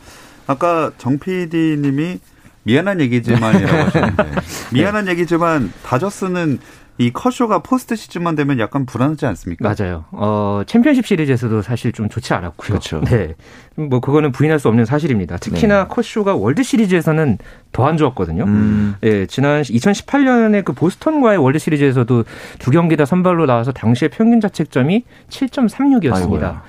아까 0.46 0.90
정 0.98 1.18
PD님이 1.18 2.18
미안한 2.64 3.00
얘기지만이라고 3.00 3.76
하셨는데 3.84 4.22
네. 4.24 4.30
미안한 4.72 5.08
얘기지만 5.08 5.72
다저스는 5.82 6.58
이 7.00 7.10
커쇼가 7.12 7.60
포스트 7.60 7.96
시즌만 7.96 8.34
되면 8.34 8.58
약간 8.58 8.84
불안하지 8.84 9.24
않습니까? 9.26 9.74
맞아요. 9.74 10.04
어, 10.12 10.62
챔피언십 10.66 11.06
시리즈에서도 11.06 11.62
사실 11.62 11.92
좀 11.92 12.08
좋지 12.10 12.34
않았고요. 12.34 12.68
그렇죠. 12.68 13.00
네. 13.00 13.34
뭐 13.74 14.00
그거는 14.00 14.32
부인할 14.32 14.58
수 14.58 14.68
없는 14.68 14.84
사실입니다. 14.84 15.38
특히나 15.38 15.84
네. 15.84 15.88
커쇼가 15.88 16.34
월드 16.36 16.62
시리즈에서는 16.62 17.38
더 17.72 17.86
안 17.90 17.96
좋았거든요. 17.96 18.44
음. 18.44 18.94
예, 19.02 19.26
지난 19.26 19.62
2018년에 19.62 20.64
그 20.64 20.72
보스턴과의 20.74 21.38
월드 21.38 21.58
시리즈에서도 21.58 22.24
두 22.58 22.70
경기 22.70 22.96
다 22.96 23.04
선발로 23.06 23.46
나와서 23.46 23.72
당시의 23.72 24.10
평균 24.10 24.40
자책점이 24.40 25.04
7.36이었습니다. 25.30 26.14
아이고야. 26.14 26.62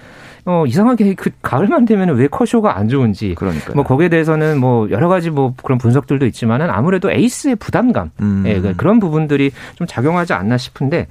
어, 0.46 0.66
이상하게 0.66 1.14
그 1.14 1.30
가을만 1.42 1.86
되면 1.86 2.16
왜 2.16 2.28
커쇼가 2.28 2.78
안 2.78 2.88
좋은지. 2.90 3.36
그러니까. 3.36 3.74
뭐 3.74 3.84
거기에 3.84 4.10
대해서는 4.10 4.60
뭐 4.60 4.90
여러 4.90 5.08
가지 5.08 5.30
뭐 5.30 5.54
그런 5.64 5.78
분석들도 5.78 6.26
있지만은 6.28 6.70
아무래도 6.70 7.12
에이스의 7.12 7.56
부담감. 7.58 8.12
음. 8.22 8.44
예, 8.48 8.60
그 8.60 8.76
그런 8.76 9.00
부분들이 9.00 9.52
좀 9.76 9.86
작용하지 9.88 10.34
않나 10.34 10.58
싶은데 10.58 11.08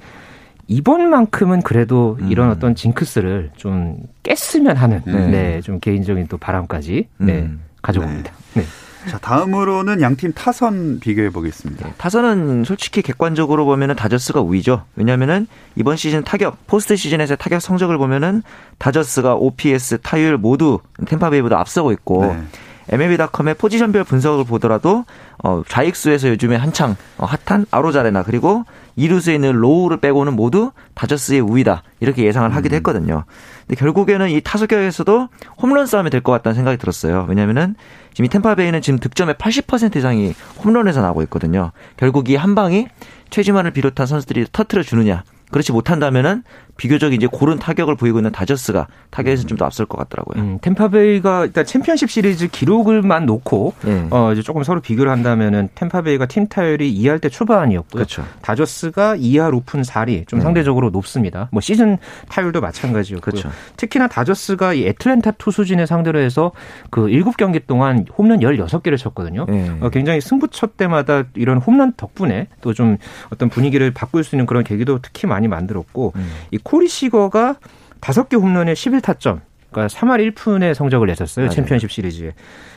이번만큼은 0.67 1.61
그래도 1.61 2.17
음. 2.21 2.31
이런 2.31 2.49
어떤 2.49 2.75
징크스를 2.75 3.51
좀 3.57 3.97
깼으면 4.23 4.77
하는 4.77 5.01
네, 5.05 5.27
네 5.27 5.61
좀 5.61 5.79
개인적인 5.79 6.27
또 6.27 6.37
바람까지 6.37 7.07
네, 7.17 7.33
음. 7.39 7.61
가져봅니다. 7.81 8.31
네. 8.53 8.61
네. 8.61 8.67
자, 9.09 9.17
다음으로는 9.17 10.01
양팀 10.01 10.33
타선 10.33 10.99
비교해 10.99 11.29
보겠습니다. 11.29 11.87
네, 11.87 11.93
타선은 11.97 12.63
솔직히 12.65 13.01
객관적으로 13.01 13.65
보면은 13.65 13.95
다저스가 13.95 14.41
우위죠. 14.41 14.83
왜냐면은 14.95 15.47
이번 15.75 15.97
시즌 15.97 16.23
타격, 16.23 16.57
포스트 16.67 16.95
시즌에서 16.95 17.35
타격 17.35 17.61
성적을 17.61 17.97
보면은 17.97 18.43
다저스가 18.77 19.35
OPS, 19.35 19.99
타율 20.01 20.37
모두 20.37 20.79
템파베이보다 21.05 21.59
앞서고 21.59 21.91
있고 21.91 22.25
네. 22.25 22.43
MLB.com의 22.89 23.55
포지션별 23.55 24.03
분석을 24.03 24.43
보더라도 24.45 25.05
어, 25.43 25.63
좌익수에서 25.67 26.29
요즘에 26.29 26.55
한창 26.55 26.95
어, 27.17 27.25
핫한 27.25 27.65
아로자레나 27.71 28.23
그리고 28.23 28.65
이루수에 28.95 29.35
있는 29.35 29.53
로우를 29.53 29.97
빼고는 29.97 30.33
모두 30.33 30.71
다저스의 30.93 31.39
우위다 31.39 31.83
이렇게 31.99 32.25
예상을 32.25 32.53
하기도 32.53 32.75
음. 32.75 32.77
했거든요. 32.77 33.23
근데 33.71 33.79
결국에는 33.79 34.29
이 34.29 34.41
타석에서도 34.41 35.29
홈런 35.61 35.85
싸움이 35.85 36.09
될 36.09 36.19
것 36.21 36.33
같다는 36.33 36.55
생각이 36.55 36.77
들었어요. 36.77 37.25
왜냐하면은 37.29 37.75
지금 38.11 38.25
이 38.25 38.27
템파베이는 38.29 38.81
지금 38.81 38.99
득점의 38.99 39.35
80% 39.35 39.95
이상이 39.95 40.33
홈런에서 40.63 41.01
나오고 41.01 41.21
있거든요. 41.23 41.71
결국 41.95 42.29
이 42.29 42.35
한 42.35 42.53
방이 42.53 42.87
최지만을 43.29 43.71
비롯한 43.71 44.07
선수들이 44.07 44.47
터트려 44.51 44.83
주느냐 44.83 45.23
그렇지 45.51 45.71
못한다면은 45.71 46.43
비교적 46.77 47.13
이제 47.13 47.27
고른 47.27 47.59
타격을 47.59 47.95
보이고 47.95 48.17
있는 48.19 48.31
다저스가 48.31 48.87
타격에서 49.11 49.45
좀 49.45 49.57
더 49.57 49.65
앞설 49.65 49.85
것 49.85 49.97
같더라고요. 49.99 50.41
음, 50.41 50.57
템파베이가 50.61 51.45
일단 51.45 51.65
챔피언십 51.65 52.09
시리즈 52.09 52.47
기록을만 52.47 53.25
놓고 53.27 53.73
네. 53.83 54.07
어 54.09 54.31
이제 54.33 54.41
조금 54.41 54.63
서로 54.63 54.81
비교를 54.81 55.11
한다면은 55.11 55.69
템파베이가 55.75 56.25
팀 56.25 56.47
타율이 56.47 56.91
2할 56.99 57.21
때 57.21 57.29
초반이었고요. 57.29 57.99
그렇죠. 57.99 58.25
다저스가 58.41 59.17
2할 59.17 59.53
5푼 59.53 59.81
4리 59.83 60.27
좀 60.27 60.39
네. 60.39 60.43
상대적으로 60.43 60.89
높습니다. 60.89 61.49
뭐 61.51 61.61
시즌 61.61 61.97
타율도 62.29 62.61
마찬가지였고요. 62.61 63.21
그렇죠. 63.21 63.51
특히나 63.77 64.07
다저스가 64.07 64.73
이 64.73 64.87
애틀랜타 64.87 65.31
투수진을 65.31 65.85
상대로 65.85 66.17
해서 66.19 66.51
그 66.89 67.07
7경기 67.07 67.67
동안 67.67 68.05
홈런 68.17 68.39
16개를 68.39 68.97
쳤거든요. 68.97 69.45
네. 69.47 69.69
어, 69.81 69.89
굉장히 69.89 70.21
승부처 70.21 70.67
때마다 70.77 71.25
이런 71.35 71.57
홈런 71.59 71.93
덕분에 71.95 72.47
또 72.61 72.71
좀 72.73 72.97
어떤 73.31 73.49
분위기를 73.49 73.91
바꿀 73.91 74.23
수 74.23 74.33
있는 74.35 74.45
그런 74.45 74.63
계기도 74.63 74.99
특히 75.01 75.27
많이 75.27 75.40
만들었고 75.47 76.13
음. 76.15 76.31
이 76.51 76.57
코리 76.57 76.87
시거가 76.87 77.55
다섯 77.99 78.29
개 78.29 78.35
홈런에 78.35 78.73
11타점. 78.73 79.41
그러니까 79.71 79.95
3할 79.95 80.33
1푼의 80.33 80.73
성적을 80.73 81.07
냈었어요. 81.07 81.45
맞아요. 81.45 81.55
챔피언십 81.55 81.89
시리즈에. 81.89 82.33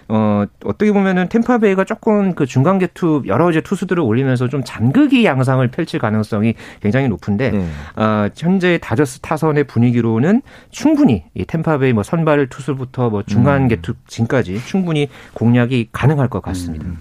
어, 0.06 0.44
어떻게 0.64 0.92
보면은 0.92 1.28
템파베이가 1.28 1.82
조금 1.84 2.34
그 2.34 2.46
중간 2.46 2.78
계투 2.78 3.22
여러 3.26 3.50
이제 3.50 3.60
투수들을 3.60 4.00
올리면서 4.00 4.48
좀 4.48 4.62
잠그기 4.64 5.24
양상을 5.24 5.66
펼칠 5.68 5.98
가능성이 5.98 6.54
굉장히 6.80 7.08
높은데 7.08 7.50
네. 7.50 7.66
어, 7.96 8.28
현재 8.36 8.78
다저스 8.80 9.20
타선의 9.20 9.64
분위기로는 9.64 10.42
충분히 10.70 11.24
이 11.34 11.44
템파베이 11.44 11.92
뭐 11.94 12.02
선발 12.04 12.46
투수부터 12.48 13.10
뭐 13.10 13.22
중간계 13.24 13.76
음. 13.76 13.82
투진까지 13.82 14.64
충분히 14.66 15.08
공략이 15.32 15.88
가능할 15.90 16.28
것 16.28 16.42
같습니다. 16.42 16.84
음. 16.86 16.98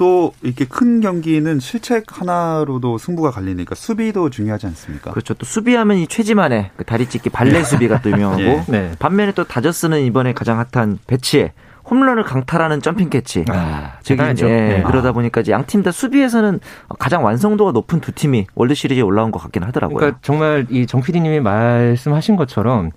또 0.00 0.32
이렇게 0.40 0.64
큰 0.64 1.02
경기는 1.02 1.60
실책 1.60 2.06
하나로도 2.08 2.96
승부가 2.96 3.30
갈리니까 3.30 3.74
수비도 3.74 4.30
중요하지 4.30 4.66
않습니까? 4.68 5.10
그렇죠. 5.10 5.34
또 5.34 5.44
수비하면 5.44 5.98
이 5.98 6.06
최지만의 6.06 6.70
그 6.74 6.84
다리 6.84 7.06
찢기 7.06 7.28
발레 7.28 7.62
수비가 7.64 8.00
또 8.00 8.10
유명하고 8.10 8.40
예. 8.42 8.64
네. 8.66 8.92
반면에 8.98 9.32
또 9.32 9.44
다저스는 9.44 10.00
이번에 10.00 10.32
가장 10.32 10.64
핫한 10.72 11.00
배츠의 11.06 11.52
홈런을 11.90 12.22
강탈하는 12.22 12.80
jumping 12.80 13.10
catch. 13.10 13.44
아, 13.48 13.98
저기 14.02 14.22
예, 14.22 14.32
네. 14.32 14.82
그러다 14.86 15.12
보니까 15.12 15.42
이제 15.42 15.52
양팀 15.52 15.82
다 15.82 15.92
수비에서는 15.92 16.60
가장 16.98 17.22
완성도가 17.22 17.72
높은 17.72 18.00
두 18.00 18.12
팀이 18.12 18.46
월드 18.54 18.72
시리즈에 18.72 19.02
올라온 19.02 19.30
것 19.30 19.38
같긴 19.38 19.64
하더라고요. 19.64 19.98
그러니까 19.98 20.18
정말 20.22 20.66
이정 20.70 21.02
PD님이 21.02 21.40
말씀하신 21.40 22.36
것처럼 22.36 22.90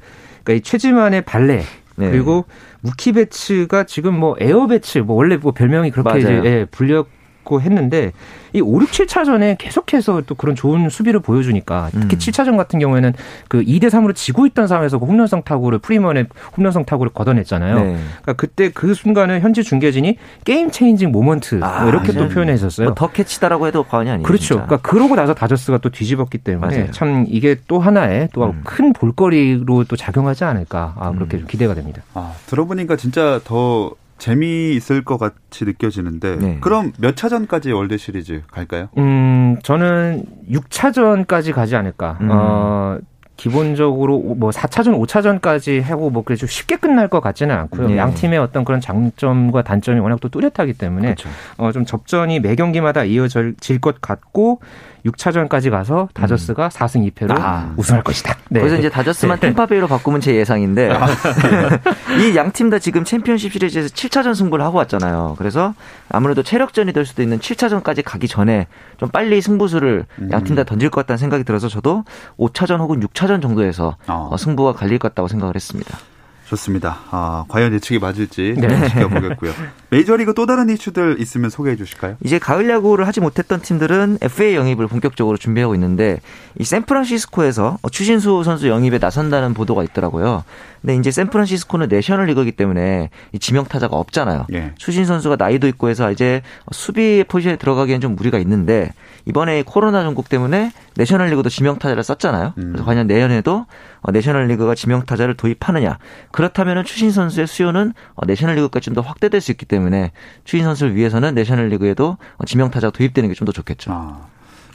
그러니까 0.45 0.53
이 0.53 0.61
최지만의 0.61 1.23
발레 1.23 1.63
네. 1.95 2.09
그리고 2.09 2.45
무키 2.81 3.11
배츠가 3.13 3.83
지금 3.83 4.19
뭐 4.19 4.35
에어 4.39 4.67
배츠 4.67 4.99
뭐 4.99 5.15
원래 5.15 5.37
뭐 5.37 5.51
별명이 5.51 5.91
그렇게 5.91 6.09
맞아요. 6.09 6.39
이제 6.39 6.49
예, 6.49 6.65
불려 6.65 7.05
있고 7.43 7.61
했는데 7.61 8.11
이 8.53 8.61
5, 8.61 8.81
6, 8.81 8.91
7차전에 8.91 9.57
계속해서 9.57 10.21
또 10.25 10.35
그런 10.35 10.55
좋은 10.55 10.89
수비를 10.89 11.19
보여주니까 11.19 11.89
특히 11.91 12.15
음. 12.15 12.19
7차전 12.19 12.57
같은 12.57 12.79
경우에는 12.79 13.13
그 13.47 13.61
2대 13.63 13.85
3으로 13.85 14.15
지고 14.15 14.45
있던 14.47 14.67
상황에서 14.67 14.99
그 14.99 15.05
홈런성 15.05 15.43
타구를 15.43 15.79
프리먼의 15.79 16.27
홈런성 16.57 16.85
타구를 16.85 17.11
걷어냈잖아요. 17.13 17.75
네. 17.75 17.97
그러니까 18.21 18.33
그때 18.33 18.69
그 18.69 18.93
순간을 18.93 19.41
현지 19.41 19.63
중계진이 19.63 20.17
game 20.45 20.71
changing 20.71 21.11
moment 21.11 21.55
뭐 21.55 21.67
아, 21.67 21.85
이렇게 21.87 22.11
또 22.13 22.27
표현했었어요. 22.29 22.87
뭐 22.87 22.95
the 23.03 23.07
catch다라고 23.11 23.67
해도 23.67 23.83
과언이 23.83 24.09
아니에요. 24.09 24.23
그렇죠. 24.25 24.45
진짜. 24.55 24.65
그러니까 24.65 24.89
그러고 24.89 25.15
나서 25.15 25.33
다저스가 25.33 25.79
또 25.79 25.89
뒤집었기 25.89 26.37
때문에 26.37 26.77
맞아요. 26.77 26.91
참 26.91 27.25
이게 27.27 27.57
또 27.67 27.79
하나의 27.79 28.29
또 28.33 28.55
큰 28.55 28.85
음. 28.85 28.93
볼거리로 28.93 29.83
또 29.85 29.95
작용하지 29.95 30.45
않을까 30.45 30.93
아, 30.97 31.11
그렇게 31.11 31.37
음. 31.37 31.39
좀 31.41 31.47
기대가 31.47 31.73
됩니다. 31.73 32.01
아, 32.13 32.33
들어보니까 32.45 32.95
진짜 32.95 33.41
더 33.43 33.91
재미있을 34.17 35.03
것 35.03 35.17
같이 35.17 35.65
느껴지는데 35.65 36.35
네. 36.37 36.57
그럼 36.61 36.93
몇 36.97 37.15
차전까지 37.15 37.71
월드 37.71 37.97
시리즈 37.97 38.41
갈까요? 38.51 38.89
음, 38.97 39.57
저는 39.63 40.25
6차전까지 40.49 41.53
가지 41.53 41.75
않을까. 41.75 42.17
음. 42.21 42.29
어, 42.31 42.97
기본적으로 43.35 44.19
뭐 44.19 44.51
4차전, 44.51 44.97
5차전까지 45.05 45.81
하고 45.81 46.09
뭐 46.09 46.23
그래 46.23 46.35
좀 46.35 46.47
쉽게 46.47 46.77
끝날 46.77 47.07
것 47.07 47.19
같지는 47.19 47.55
않고요. 47.55 47.89
네. 47.89 47.97
양 47.97 48.13
팀의 48.13 48.39
어떤 48.39 48.63
그런 48.63 48.79
장점과 48.79 49.63
단점이 49.63 49.99
워낙 49.99 50.19
또 50.21 50.29
뚜렷하기 50.29 50.73
때문에 50.73 51.15
그렇죠. 51.15 51.29
어, 51.57 51.71
좀 51.71 51.83
접전이 51.83 52.39
매 52.39 52.55
경기마다 52.55 53.03
이어질 53.03 53.55
것 53.81 53.99
같고 54.01 54.61
6차전까지 55.05 55.69
가서 55.69 56.07
다저스가 56.13 56.65
음. 56.65 56.69
4승 56.69 57.11
2패로 57.11 57.35
아. 57.37 57.73
우승할 57.77 58.03
것이다. 58.03 58.35
네. 58.49 58.59
그래서 58.61 58.77
이제 58.77 58.89
다저스만 58.89 59.39
네. 59.39 59.47
템파베이로 59.47 59.87
바꾸면 59.87 60.21
제 60.21 60.35
예상인데 60.35 60.91
아. 60.91 61.07
이 62.21 62.35
양 62.35 62.51
팀 62.51 62.69
다 62.69 62.79
지금 62.79 63.03
챔피언십 63.03 63.51
시리즈에서 63.51 63.89
7차전 63.89 64.33
승부를 64.35 64.63
하고 64.63 64.77
왔잖아요. 64.77 65.35
그래서 65.37 65.73
아무래도 66.09 66.41
체력전이 66.43 66.93
될 66.93 67.05
수도 67.05 67.21
있는 67.21 67.39
7차전까지 67.39 68.03
가기 68.05 68.27
전에 68.27 68.67
좀 68.97 69.09
빨리 69.09 69.41
승부수를 69.41 70.05
음. 70.19 70.29
양팀 70.31 70.55
다 70.55 70.63
던질 70.63 70.89
것 70.89 71.01
같다는 71.01 71.17
생각이 71.17 71.43
들어서 71.43 71.67
저도 71.67 72.03
5차전 72.37 72.79
혹은 72.79 72.99
6차전 73.01 73.41
정도에서 73.41 73.97
어. 74.07 74.35
승부가 74.37 74.73
갈릴 74.73 74.99
것 74.99 75.09
같다고 75.09 75.27
생각을 75.27 75.55
했습니다. 75.55 75.97
좋습니다. 76.45 76.99
아, 77.09 77.45
과연 77.47 77.73
예측이 77.73 77.99
맞을지 77.99 78.55
네. 78.57 78.89
지켜보겠고요. 78.89 79.51
메이저리그 79.89 80.33
또 80.33 80.45
다른 80.45 80.69
이슈들 80.69 81.17
있으면 81.19 81.49
소개해 81.49 81.75
주실까요? 81.75 82.17
이제 82.23 82.39
가을 82.39 82.69
야구를 82.69 83.07
하지 83.07 83.21
못했던 83.21 83.61
팀들은 83.61 84.19
FA 84.21 84.55
영입을 84.55 84.87
본격적으로 84.87 85.37
준비하고 85.37 85.73
있는데 85.75 86.19
이 86.59 86.63
샌프란시스코에서 86.63 87.79
추신수 87.91 88.43
선수 88.43 88.67
영입에 88.67 88.97
나선다는 88.99 89.53
보도가 89.53 89.83
있더라고요. 89.83 90.43
근데 90.81 90.95
이제 90.97 91.11
샌프란시스코는 91.11 91.87
내셔널 91.87 92.25
리그이기 92.25 92.51
때문에 92.53 93.09
이 93.31 93.39
지명 93.39 93.65
타자가 93.65 93.95
없잖아요. 93.95 94.47
예. 94.53 94.73
추신수 94.77 95.05
선수가 95.05 95.37
나이도 95.37 95.67
있고 95.69 95.89
해서 95.89 96.11
이제 96.11 96.41
수비 96.71 97.23
포지션에 97.27 97.55
들어가기엔 97.55 98.01
좀 98.01 98.15
무리가 98.15 98.37
있는데 98.39 98.91
이번에 99.25 99.63
코로나 99.65 100.03
정국 100.03 100.27
때문에 100.29 100.71
내셔널 100.95 101.29
리그도 101.29 101.49
지명 101.49 101.79
타자를 101.79 102.03
썼잖아요. 102.03 102.53
음. 102.57 102.63
그래서 102.73 102.83
과연 102.85 103.07
내년에도 103.07 103.65
어, 104.01 104.11
내셔널 104.11 104.47
리그가 104.47 104.75
지명 104.75 105.05
타자를 105.05 105.35
도입하느냐? 105.35 105.97
그렇다면은 106.31 106.83
추신수 106.83 107.11
선수의 107.11 107.47
수요는 107.47 107.93
어, 108.15 108.25
내셔널 108.25 108.55
리그까지 108.55 108.85
좀 108.85 108.93
더 108.95 109.01
확대될 109.01 109.39
수 109.41 109.51
있기 109.51 109.65
때문에 109.65 110.11
추신 110.43 110.65
선수를 110.65 110.95
위해서는 110.95 111.33
내셔널 111.35 111.69
리그에도 111.69 112.17
어, 112.37 112.45
지명 112.45 112.69
타자가 112.71 112.91
도입되는 112.91 113.29
게 113.29 113.33
좀 113.35 113.45
더 113.45 113.51
좋겠죠. 113.51 113.91
아. 113.91 114.19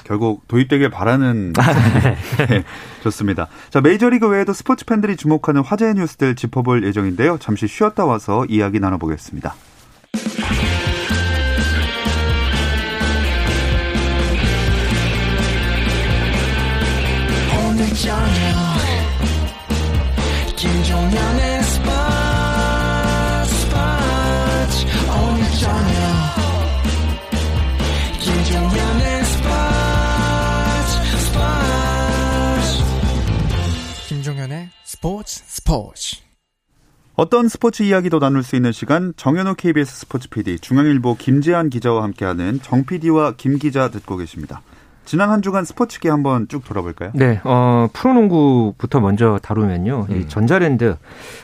결국 0.04 0.48
도입되길 0.48 0.88
바라는 0.88 1.52
네, 2.48 2.64
좋습니다. 3.02 3.48
자 3.68 3.82
메이저리그 3.82 4.26
외에도 4.26 4.54
스포츠 4.54 4.86
팬들이 4.86 5.16
주목하는 5.16 5.62
화제의 5.62 5.94
뉴스들 5.94 6.34
짚어볼 6.34 6.84
예정인데요. 6.84 7.36
잠시 7.38 7.66
쉬었다 7.68 8.06
와서 8.06 8.46
이야기 8.48 8.80
나눠보겠습니다. 8.80 9.54
어떤 37.14 37.48
스포츠 37.48 37.82
이야기도 37.82 38.18
나눌 38.18 38.42
수 38.42 38.56
있는 38.56 38.72
시간 38.72 39.12
정현호 39.16 39.54
KBS 39.54 40.00
스포츠 40.00 40.28
PD 40.28 40.58
중앙일보 40.58 41.16
김재한 41.16 41.70
기자와 41.70 42.02
함께하는 42.02 42.60
정 42.62 42.84
PD와 42.84 43.34
김 43.36 43.58
기자 43.58 43.88
듣고 43.88 44.16
계십니다. 44.16 44.62
지난 45.08 45.30
한 45.30 45.40
주간 45.40 45.64
스포츠계 45.64 46.10
한번 46.10 46.48
쭉 46.48 46.62
돌아볼까요? 46.62 47.12
네, 47.14 47.40
어, 47.42 47.88
프로농구부터 47.94 49.00
먼저 49.00 49.38
다루면요. 49.42 50.06
음. 50.10 50.14
이 50.14 50.28
전자랜드, 50.28 50.96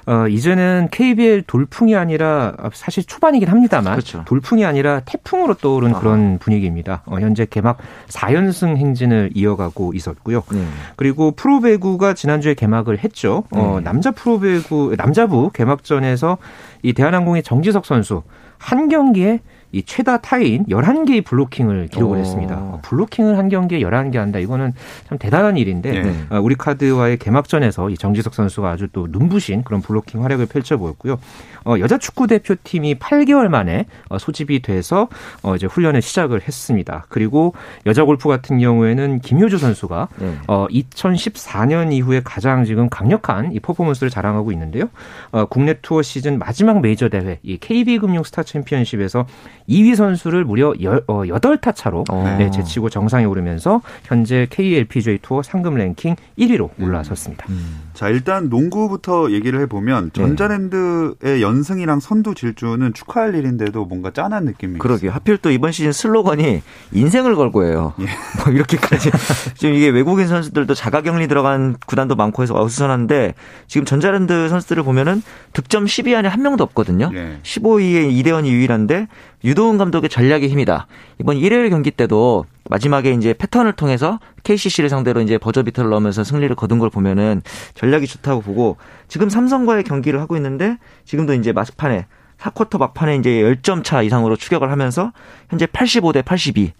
어, 0.04 0.28
이제는 0.28 0.88
KBL 0.90 1.44
돌풍이 1.46 1.96
아니라 1.96 2.52
사실 2.74 3.04
초반이긴 3.04 3.48
합니다만 3.48 3.94
그렇죠. 3.94 4.22
돌풍이 4.26 4.66
아니라 4.66 5.00
태풍으로 5.06 5.54
떠오른 5.54 5.94
아. 5.94 5.98
그런 5.98 6.38
분위기입니다. 6.40 7.04
어, 7.06 7.16
현재 7.20 7.46
개막 7.46 7.78
4연승 8.08 8.76
행진을 8.76 9.30
이어가고 9.32 9.94
있었고요. 9.94 10.42
음. 10.52 10.70
그리고 10.96 11.30
프로배구가 11.30 12.12
지난주에 12.12 12.52
개막을 12.52 12.98
했죠. 13.02 13.44
어, 13.50 13.78
음. 13.78 13.82
남자 13.82 14.10
프로배구, 14.10 14.96
남자부 14.98 15.48
개막전에서 15.54 16.36
이 16.82 16.92
대한항공의 16.92 17.42
정지석 17.42 17.86
선수 17.86 18.24
한 18.58 18.90
경기에 18.90 19.40
이 19.74 19.82
최다 19.82 20.18
타인 20.18 20.64
11개의 20.66 21.24
블로킹을 21.24 21.88
기록을 21.88 22.16
오. 22.16 22.20
했습니다. 22.20 22.56
어, 22.56 22.80
블로킹을 22.84 23.36
한 23.36 23.48
경기에 23.54 23.80
11개 23.80 24.16
한다. 24.16 24.38
이거는 24.38 24.72
참 25.08 25.18
대단한 25.18 25.56
일인데 25.56 26.02
네. 26.02 26.14
어, 26.30 26.40
우리 26.40 26.56
카드와의 26.56 27.18
개막전에서 27.18 27.90
이 27.90 27.96
정지석 27.96 28.34
선수가 28.34 28.68
아주 28.68 28.88
또 28.92 29.06
눈부신 29.08 29.62
그런 29.62 29.80
블로킹 29.80 30.24
활약을 30.24 30.46
펼쳐 30.46 30.76
보였고요. 30.76 31.18
어, 31.64 31.76
여자 31.78 31.98
축구 31.98 32.26
대표팀이 32.26 32.96
8개월 32.96 33.48
만에 33.48 33.86
어, 34.08 34.18
소집이 34.18 34.62
돼서 34.62 35.08
어, 35.42 35.54
이제 35.54 35.66
훈련을 35.66 36.02
시작을 36.02 36.42
했습니다. 36.42 37.06
그리고 37.08 37.54
여자 37.86 38.04
골프 38.04 38.28
같은 38.28 38.58
경우에는 38.58 39.20
김효주 39.20 39.58
선수가 39.58 40.08
네. 40.18 40.34
어, 40.48 40.66
2014년 40.70 41.92
이후에 41.92 42.22
가장 42.24 42.64
지금 42.64 42.88
강력한 42.88 43.52
이 43.52 43.60
퍼포먼스를 43.60 44.10
자랑하고 44.10 44.52
있는데요. 44.52 44.84
어, 45.30 45.46
국내 45.46 45.74
투어 45.80 46.02
시즌 46.02 46.38
마지막 46.38 46.80
메이저 46.80 47.08
대회 47.08 47.38
이 47.42 47.58
KB금융 47.58 48.24
스타 48.24 48.42
챔피언십에서 48.42 49.26
2위 49.68 49.94
선수를 49.94 50.44
무려 50.44 50.74
여, 50.82 51.00
어, 51.06 51.22
8타 51.24 51.74
차로 51.74 52.04
어. 52.10 52.36
네, 52.38 52.50
제치고 52.50 52.90
정상에 52.90 53.24
오르면서 53.24 53.82
현재 54.04 54.46
KLPGA 54.50 55.18
투어 55.22 55.42
상금 55.42 55.76
랭킹 55.76 56.16
1위로 56.38 56.70
올라섰습니다. 56.80 57.46
음. 57.50 57.90
음. 57.94 57.96
자, 57.96 58.08
일단 58.08 58.48
농구부터 58.48 59.30
얘기를 59.30 59.60
해보면 59.62 60.10
네. 60.10 60.20
전자랜드의 60.20 61.40
연승이랑 61.42 62.00
선두 62.00 62.34
질주는 62.34 62.92
축하할 62.92 63.34
일인데도 63.34 63.84
뭔가 63.84 64.10
짠한 64.10 64.44
느낌이 64.44 64.78
그러게요. 64.78 65.12
하필 65.12 65.38
또 65.38 65.50
이번 65.50 65.72
시즌 65.72 65.92
슬로건이 65.92 66.62
인생을 66.92 67.36
걸고예요. 67.36 67.94
예. 68.00 68.04
뭐 68.44 68.52
이렇게까지 68.52 69.10
지금 69.56 69.74
이게 69.74 69.88
외국인 69.88 70.26
선수들도 70.26 70.74
자가 70.74 71.02
격리 71.02 71.28
들어간 71.28 71.76
구단도 71.86 72.16
많고 72.16 72.42
해서 72.42 72.54
어수선한데 72.60 73.34
지금 73.68 73.84
전자랜드 73.84 74.48
선수들을 74.48 74.82
보면은 74.82 75.22
득점 75.52 75.86
10위 75.86 76.14
안에 76.16 76.28
한 76.28 76.42
명도 76.42 76.64
없거든요. 76.64 77.10
예. 77.14 77.38
15위에 77.42 78.10
이대원이 78.12 78.50
유일한데 78.50 79.08
유도훈 79.44 79.78
감독의 79.78 80.08
전략의 80.08 80.48
힘이다. 80.48 80.86
이번 81.20 81.36
일요일 81.36 81.70
경기 81.70 81.90
때도 81.90 82.46
마지막에 82.70 83.12
이제 83.12 83.34
패턴을 83.34 83.72
통해서 83.72 84.18
KCC를 84.44 84.88
상대로 84.88 85.20
이제 85.20 85.38
버저비터를 85.38 85.90
넣으면서 85.90 86.22
승리를 86.22 86.54
거둔 86.54 86.78
걸 86.78 86.90
보면은 86.90 87.42
전략이 87.74 88.06
좋다고 88.06 88.42
보고 88.42 88.76
지금 89.08 89.28
삼성과의 89.28 89.84
경기를 89.84 90.20
하고 90.20 90.36
있는데 90.36 90.78
지금도 91.04 91.34
이제 91.34 91.52
막판에 91.52 92.06
4쿼터 92.38 92.78
막판에 92.78 93.16
이제 93.16 93.30
10점 93.42 93.82
차 93.84 94.02
이상으로 94.02 94.36
추격을 94.36 94.70
하면서 94.70 95.12
현재 95.48 95.66
85대 95.66 96.24
82. 96.24 96.72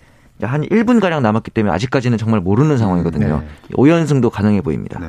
한 0.43 0.63
1분 0.63 1.01
가량 1.01 1.23
남았기 1.23 1.53
때문에 1.53 1.73
아직까지는 1.75 2.19
정말 2.19 2.41
모르는 2.41 2.77
상황이거든요. 2.77 3.39
네. 3.41 3.49
5연승도 3.75 4.31
가능해 4.31 4.61
보입니다. 4.63 4.99
네. 4.99 5.07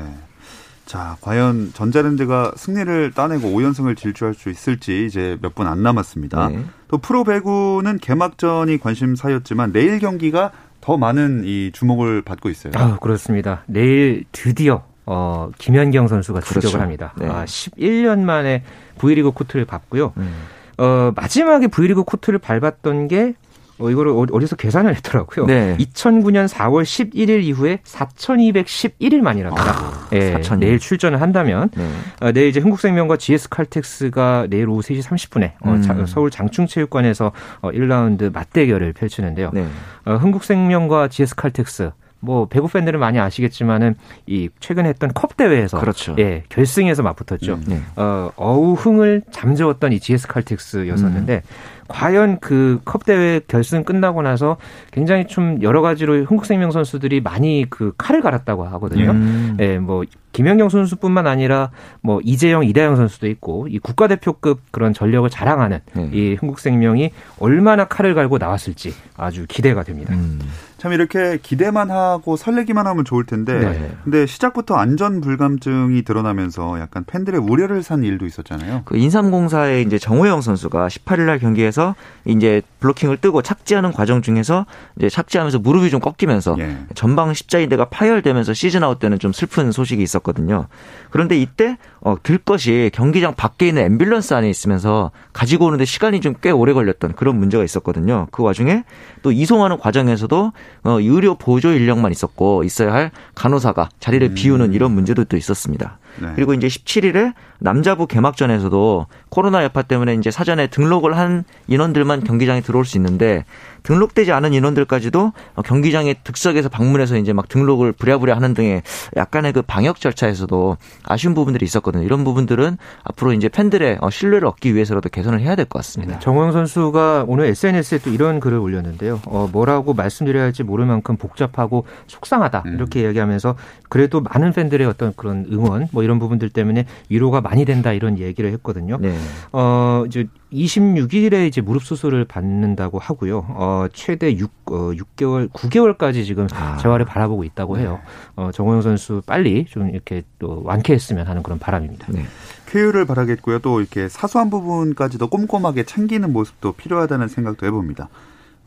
자, 0.85 1.17
과연 1.21 1.71
전자랜드가 1.73 2.51
승리를 2.55 3.11
따내고 3.13 3.49
5연승을 3.49 3.97
질주할 3.97 4.35
수 4.35 4.51
있을지 4.51 5.07
이제 5.07 5.35
몇 5.41 5.55
분 5.55 5.65
안 5.65 5.81
남았습니다. 5.81 6.49
네. 6.49 6.63
또 6.87 6.99
프로 6.99 7.23
배구는 7.23 7.97
개막전이 7.97 8.77
관심사였지만 8.77 9.71
내일 9.73 9.97
경기가 9.97 10.51
더 10.85 10.97
많은 10.97 11.41
이 11.45 11.71
주목을 11.73 12.21
받고 12.21 12.47
있어요. 12.49 12.71
아, 12.75 12.97
그렇습니다. 12.97 13.63
내일 13.65 14.23
드디어 14.31 14.83
어, 15.07 15.49
김현경 15.57 16.07
선수가 16.07 16.41
출격을 16.41 16.69
그렇죠. 16.69 16.79
합니다. 16.79 17.13
네. 17.17 17.25
아, 17.25 17.43
11년 17.43 18.19
만에 18.19 18.61
V리그 18.99 19.31
코트를 19.31 19.65
밟고요. 19.65 20.13
음. 20.17 20.33
어, 20.77 21.11
마지막에 21.15 21.69
V리그 21.69 22.03
코트를 22.03 22.37
밟았던 22.37 23.07
게 23.07 23.33
어, 23.77 23.89
이거를 23.89 24.13
어디서 24.31 24.55
계산을 24.55 24.95
했더라고요. 24.95 25.45
네. 25.47 25.75
2009년 25.79 26.47
4월 26.47 26.83
11일 26.83 27.43
이후에 27.43 27.79
4,211일 27.83 29.21
만이랍니다. 29.21 29.71
아, 29.71 30.07
예, 30.13 30.41
4 30.41 30.55
내일 30.55 30.79
출전을 30.79 31.21
한다면 31.21 31.69
네. 31.75 31.89
어, 32.21 32.31
내일 32.31 32.47
이제 32.47 32.59
흥국생명과 32.59 33.17
GS칼텍스가 33.17 34.47
내일 34.49 34.69
오후 34.69 34.81
3시 34.81 35.03
30분에 35.03 35.51
어, 35.61 35.71
음. 35.71 36.01
어, 36.01 36.05
서울 36.05 36.31
장충체육관에서 36.31 37.31
어, 37.61 37.71
1라운드 37.71 38.31
맞대결을 38.31 38.93
펼치는데요. 38.93 39.51
네. 39.53 39.65
어, 40.05 40.15
흥국생명과 40.15 41.09
GS칼텍스 41.09 41.91
뭐 42.25 42.47
배구 42.47 42.67
팬들은 42.69 42.99
많이 42.99 43.19
아시겠지만은 43.19 43.95
이 44.25 44.49
최근에 44.59 44.89
했던 44.89 45.13
컵 45.13 45.37
대회에서 45.37 45.79
그렇죠. 45.79 46.15
예 46.17 46.43
결승에서 46.49 47.03
맞붙었죠. 47.03 47.53
음, 47.53 47.63
네. 47.67 47.81
어 47.95 48.31
어우 48.35 48.73
흥을 48.73 49.21
잠재웠던 49.31 49.93
이 49.93 49.99
GS 49.99 50.27
칼텍스였었는데 50.27 51.35
음. 51.35 51.41
과연 51.87 52.39
그 52.39 52.79
컵 52.85 53.05
대회 53.05 53.39
결승 53.47 53.83
끝나고 53.83 54.21
나서 54.21 54.57
굉장히 54.91 55.27
좀 55.27 55.61
여러 55.61 55.81
가지로 55.81 56.23
흥국생명 56.23 56.71
선수들이 56.71 57.21
많이 57.21 57.65
그 57.69 57.93
칼을 57.97 58.21
갈았다고 58.21 58.63
하거든요. 58.65 59.11
음. 59.11 59.57
예, 59.59 59.77
뭐 59.79 60.03
김연경 60.35 60.67
선수뿐만 60.67 61.27
아니라 61.27 61.71
뭐 62.01 62.19
이재영, 62.21 62.65
이다영 62.65 62.97
선수도 62.97 63.27
있고 63.27 63.69
이 63.69 63.79
국가대표급 63.79 64.63
그런 64.71 64.93
전력을 64.93 65.29
자랑하는 65.29 65.79
음. 65.95 66.09
이 66.11 66.35
흥국생명이 66.37 67.11
얼마나 67.39 67.85
칼을 67.85 68.13
갈고 68.15 68.37
나왔을지 68.37 68.93
아주 69.15 69.45
기대가 69.47 69.83
됩니다. 69.83 70.13
음. 70.13 70.41
참 70.77 70.91
이렇게 70.91 71.39
기대만 71.41 71.89
하고 71.89 72.35
설레기만 72.35 72.85
하면 72.85 73.05
좋을 73.05 73.25
텐데 73.25 73.57
네. 73.57 73.91
근데 74.03 74.25
시작부터 74.25 74.75
안전 74.75 75.21
불감증이 75.21 76.03
드러나면서 76.03 76.79
약간 76.79 77.05
팬들의 77.05 77.39
우려를 77.39 77.81
산 77.81 78.03
일도 78.03 78.25
있었잖아요. 78.25 78.81
그 78.85 78.97
인삼공사의 78.97 79.83
이제 79.83 79.97
정호영 79.97 80.41
선수가 80.41 80.87
18일 80.87 81.21
날 81.21 81.39
경기에서 81.39 81.95
이제 82.25 82.61
블로킹을 82.81 83.17
뜨고 83.17 83.41
착지하는 83.41 83.93
과정 83.93 84.21
중에서 84.21 84.65
이제 84.97 85.09
착지하면서 85.09 85.59
무릎이 85.59 85.89
좀 85.89 86.01
꺾이면서 86.01 86.57
예. 86.59 86.77
전방 86.93 87.33
십자인대가 87.33 87.85
파열되면서 87.85 88.53
시즌 88.53 88.83
아웃되는 88.83 89.17
좀 89.17 89.31
슬픈 89.31 89.71
소식이 89.71 90.03
있었거든요. 90.03 90.67
그런데 91.09 91.37
이때 91.37 91.77
어, 92.01 92.15
들 92.21 92.37
것이 92.37 92.91
경기장 92.93 93.33
밖에 93.35 93.69
있는 93.69 93.97
앰뷸런스 93.97 94.35
안에 94.35 94.49
있으면서 94.49 95.11
가지고 95.33 95.65
오는데 95.65 95.85
시간이 95.85 96.21
좀 96.21 96.35
꽤 96.41 96.51
오래 96.51 96.73
걸렸던 96.73 97.13
그런 97.13 97.37
문제가 97.37 97.63
있었거든요. 97.63 98.27
그 98.31 98.43
와중에 98.43 98.83
또 99.23 99.31
이송하는 99.31 99.77
과정에서도 99.79 100.51
어, 100.83 100.99
의료 100.99 101.35
보조 101.35 101.71
인력만 101.71 102.11
있었고 102.11 102.63
있어야 102.63 102.93
할 102.93 103.11
간호사가 103.35 103.89
자리를 103.99 104.27
음. 104.27 104.33
비우는 104.35 104.73
이런 104.73 104.91
문제도 104.91 105.23
또 105.23 105.37
있었습니다. 105.37 105.97
네. 106.21 106.29
그리고 106.35 106.53
이제 106.53 106.67
17일에 106.67 107.33
남자부 107.59 108.05
개막전에서도 108.07 109.07
코로나 109.29 109.63
여파 109.63 109.81
때문에 109.81 110.13
이제 110.15 110.29
사전에 110.29 110.67
등록을 110.67 111.17
한 111.17 111.43
인원들만 111.67 112.23
경기장에 112.23 112.61
들어올 112.61 112.85
수 112.85 112.97
있는데 112.97 113.45
등록되지 113.85 114.31
않은 114.31 114.53
인원들까지도 114.53 115.31
경기장의 115.63 116.15
득석에서 116.23 116.69
방문해서 116.69 117.17
이제 117.17 117.33
막 117.33 117.47
등록을 117.47 117.91
부랴부랴 117.93 118.35
하는 118.35 118.53
등의 118.53 118.81
약간의 119.15 119.53
그 119.53 119.61
방역 119.61 119.99
절차에서도 119.99 120.77
아쉬운 121.03 121.33
부분들이 121.35 121.65
있었거든요. 121.65 122.03
이런 122.03 122.23
부분들은 122.23 122.77
앞으로 123.03 123.33
이제 123.33 123.47
팬들의 123.47 123.99
어, 124.01 124.09
신뢰를 124.09 124.47
얻기 124.47 124.73
위해서라도 124.75 125.09
개선을 125.09 125.39
해야 125.39 125.55
될 125.55 125.65
것 125.65 125.79
같습니다. 125.79 126.19
정호영 126.19 126.51
선수가 126.51 127.25
오늘 127.27 127.45
SNS에 127.45 127.99
또 127.99 128.09
이런 128.09 128.39
글을 128.39 128.57
올렸는데요. 128.57 129.19
어, 129.25 129.49
뭐라고 129.51 129.93
말씀드려야 129.93 130.43
할지 130.43 130.63
모를 130.63 130.85
만큼 130.85 131.17
복잡하고 131.17 131.85
속상하다 132.07 132.63
음. 132.67 132.73
이렇게 132.75 133.01
이야기하면서 133.01 133.55
그래도 133.89 134.21
많은 134.21 134.51
팬들의 134.53 134.85
어떤 134.87 135.13
그런 135.15 135.45
응원 135.51 135.87
뭐 135.91 136.03
이런 136.03 136.19
부분들 136.19 136.49
때문에 136.49 136.85
위로가 137.09 137.41
많이 137.41 137.65
된다 137.65 137.93
이런 137.93 138.17
얘기를 138.19 138.51
했거든요. 138.53 138.97
네. 138.99 139.15
어 139.51 140.03
이제 140.07 140.27
26일에 140.53 141.47
이제 141.47 141.61
무릎 141.61 141.83
수술을 141.83 142.25
받는다고 142.25 142.99
하고요. 142.99 143.45
어 143.49 143.87
최대 143.93 144.37
6 144.37 144.51
어, 144.71 144.91
6개월 144.93 145.49
9개월까지 145.49 146.25
지금 146.25 146.47
아. 146.53 146.77
재활을 146.77 147.05
바라보고 147.05 147.43
있다고 147.43 147.77
해요. 147.77 147.99
네. 148.03 148.11
어 148.35 148.51
정호영 148.51 148.81
선수 148.81 149.21
빨리 149.25 149.65
좀 149.65 149.89
이렇게 149.89 150.23
또 150.39 150.61
완쾌했으면 150.63 151.27
하는 151.27 151.43
그런 151.43 151.59
바람입니다. 151.59 152.07
네. 152.11 152.25
쾌유를 152.67 153.05
바라겠고요. 153.05 153.59
또 153.59 153.79
이렇게 153.79 154.07
사소한 154.07 154.49
부분까지도 154.49 155.27
꼼꼼하게 155.27 155.83
챙기는 155.83 156.31
모습도 156.31 156.73
필요하다는 156.73 157.27
생각도 157.27 157.65
해봅니다. 157.65 158.09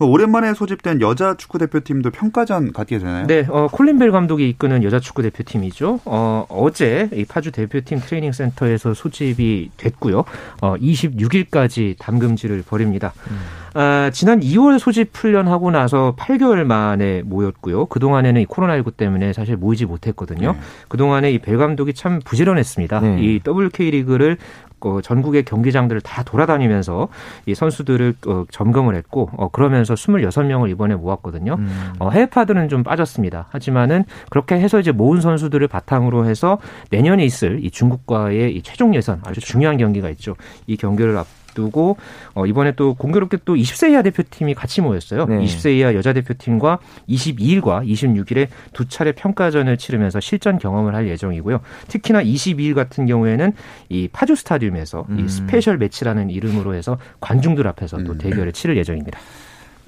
오랜만에 0.07 0.55
소집된 0.55 1.01
여자 1.01 1.35
축구 1.37 1.59
대표팀도 1.59 2.11
평가전 2.11 2.73
갖게 2.73 2.99
되나요? 2.99 3.27
네, 3.27 3.47
어, 3.49 3.69
콜린 3.71 3.99
벨 3.99 4.13
감독이 4.13 4.49
이끄는 4.49 4.85
여자 4.85 5.01
축구 5.01 5.23
대표팀이죠. 5.23 6.01
어, 6.05 6.47
어제 6.49 7.09
이 7.13 7.25
파주 7.25 7.51
대표팀 7.51 8.01
트레이닝 8.01 8.33
센터에서 8.33 8.95
소집이 8.95 9.71
됐고요. 9.77 10.25
어, 10.61 10.77
26일까지 10.77 11.97
담금질을 11.99 12.63
벌입니다. 12.67 13.13
음. 13.31 13.39
아, 13.75 14.11
지난 14.13 14.41
2월 14.41 14.79
소집 14.79 15.11
훈련하고 15.15 15.71
나서 15.71 16.15
8개월 16.19 16.65
만에 16.65 17.23
모였고요. 17.25 17.87
그동안에는 17.87 18.41
이 18.41 18.47
코로나19 18.47 18.97
때문에 18.97 19.33
사실 19.33 19.57
모이지 19.57 19.87
못했거든요. 19.87 20.53
네. 20.53 20.59
그동안에 20.89 21.31
이 21.33 21.39
벨 21.39 21.57
감독이 21.59 21.95
참 21.95 22.21
부지런했습니다. 22.25 23.01
네. 23.01 23.17
이 23.21 23.41
WK 23.47 23.91
리그를 23.91 24.37
어, 24.81 25.01
전국의 25.03 25.45
경기장들을 25.45 26.01
다 26.03 26.23
돌아다니면서 26.23 27.09
이 27.47 27.55
선수들을 27.55 28.15
어, 28.29 28.45
점검을 28.51 28.95
했고 28.95 29.29
어, 29.37 29.49
그러면서 29.49 29.95
26명을 29.95 30.71
이번에 30.71 30.95
모았거든요. 30.95 31.55
음. 31.59 31.93
어, 31.99 32.11
해외파들은 32.11 32.69
좀 32.69 32.85
빠졌습니다. 32.85 33.47
하지만은 33.51 34.05
그렇게 34.31 34.55
해서 34.57 34.79
이제 34.79 34.93
모은 34.93 35.21
선수들을 35.21 35.67
바탕으로 35.67 36.27
해서 36.27 36.59
내년에 36.91 37.25
있을 37.25 37.65
이 37.65 37.71
중국과의 37.73 38.55
이 38.55 38.63
최종 38.63 38.95
예선 38.95 39.17
아주 39.23 39.41
그렇죠. 39.41 39.47
중요한 39.47 39.79
경기가 39.79 40.11
있죠. 40.11 40.37
이 40.69 40.77
경기를 40.77 41.17
앞 41.17 41.27
두고 41.59 41.97
어, 42.35 42.47
이번에 42.47 42.73
또 42.73 42.95
공교롭게 42.95 43.39
또 43.45 43.57
20세 43.57 43.91
이하 43.91 44.03
대표팀이 44.03 44.55
같이 44.55 44.81
모였어요. 44.81 45.27
네. 45.27 45.45
20세 45.45 45.77
이하 45.77 45.95
여자 45.95 46.13
대표팀과 46.13 46.79
22일과 47.09 47.85
26일에 47.85 48.49
두 48.73 48.87
차례 48.89 49.13
평가전을 49.13 49.77
치르면서 49.77 50.21
실전 50.21 50.59
경험을 50.59 50.95
할 50.95 51.09
예정이고요. 51.09 51.61
특히나 51.89 52.23
22일 52.23 52.75
같은 52.75 53.07
경우에는 53.07 53.53
이 53.89 54.09
파주 54.13 54.37
스타디움에서 54.37 55.07
음. 55.09 55.21
이 55.21 55.29
special 55.29 55.79
match라는 55.79 56.31
이름으로 56.31 56.75
해서 56.75 56.99
관중들 57.21 57.67
앞에서 57.67 57.99
또 58.05 58.13
음. 58.13 58.19
대결을 58.19 58.53
치를 58.53 58.77
예정입니다. 58.77 59.19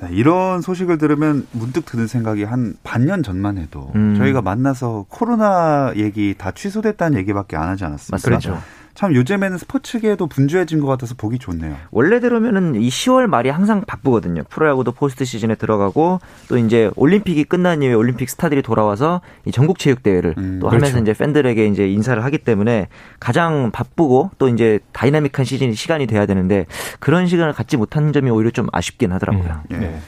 네, 0.01 0.09
이런 0.13 0.63
소식을 0.63 0.99
들으면 0.99 1.47
문득 1.53 1.85
드는 1.85 2.07
생각이 2.07 2.45
한 2.45 2.75
반년 2.83 3.23
전만 3.23 3.59
해도 3.59 3.93
음. 3.95 4.15
저희가 4.17 4.41
만나서 4.41 5.05
코로나 5.09 5.93
얘기 5.97 6.35
다 6.37 6.51
취소됐다는 6.53 7.19
얘기밖에 7.19 7.57
안 7.57 7.69
하지 7.69 7.85
않았습니까? 7.85 8.25
그렇죠. 8.25 8.59
참 9.01 9.15
요즘에는 9.15 9.57
스포츠계도 9.57 10.27
분주해진 10.27 10.79
것 10.79 10.87
같아서 10.87 11.15
보기 11.17 11.39
좋네요. 11.39 11.75
원래대로면은 11.91 12.75
이 12.75 12.91
10월 12.91 13.29
말이 13.29 13.49
항상 13.49 13.81
바쁘거든요. 13.87 14.43
프로야구도 14.51 14.93
포스트 14.93 15.25
시즌에 15.25 15.55
들어가고 15.55 16.21
또 16.49 16.59
이제 16.59 16.91
올림픽이 16.97 17.45
끝난 17.45 17.83
이후에 17.83 17.95
올림픽 17.95 18.29
스타들이 18.29 18.61
돌아와서 18.61 19.23
이 19.47 19.53
전국 19.53 19.79
체육 19.79 20.03
대회를 20.03 20.35
음, 20.37 20.59
또 20.61 20.69
하면서 20.69 20.93
그렇죠. 20.93 21.11
이제 21.11 21.15
팬들에게 21.15 21.67
이제 21.69 21.89
인사를 21.89 22.23
하기 22.23 22.37
때문에 22.37 22.89
가장 23.19 23.71
바쁘고 23.71 24.33
또 24.37 24.49
이제 24.49 24.81
다이나믹한 24.93 25.47
시즌이 25.47 25.73
시간이 25.73 26.07
돼야 26.07 26.27
되는데 26.27 26.67
그런 26.99 27.27
시간을 27.27 27.55
갖지 27.55 27.79
못한 27.79 28.13
점이 28.13 28.29
오히려 28.29 28.51
좀 28.51 28.67
아쉽긴 28.71 29.13
하더라고요. 29.13 29.63
음, 29.71 29.77
예. 29.77 29.77
네. 29.79 30.01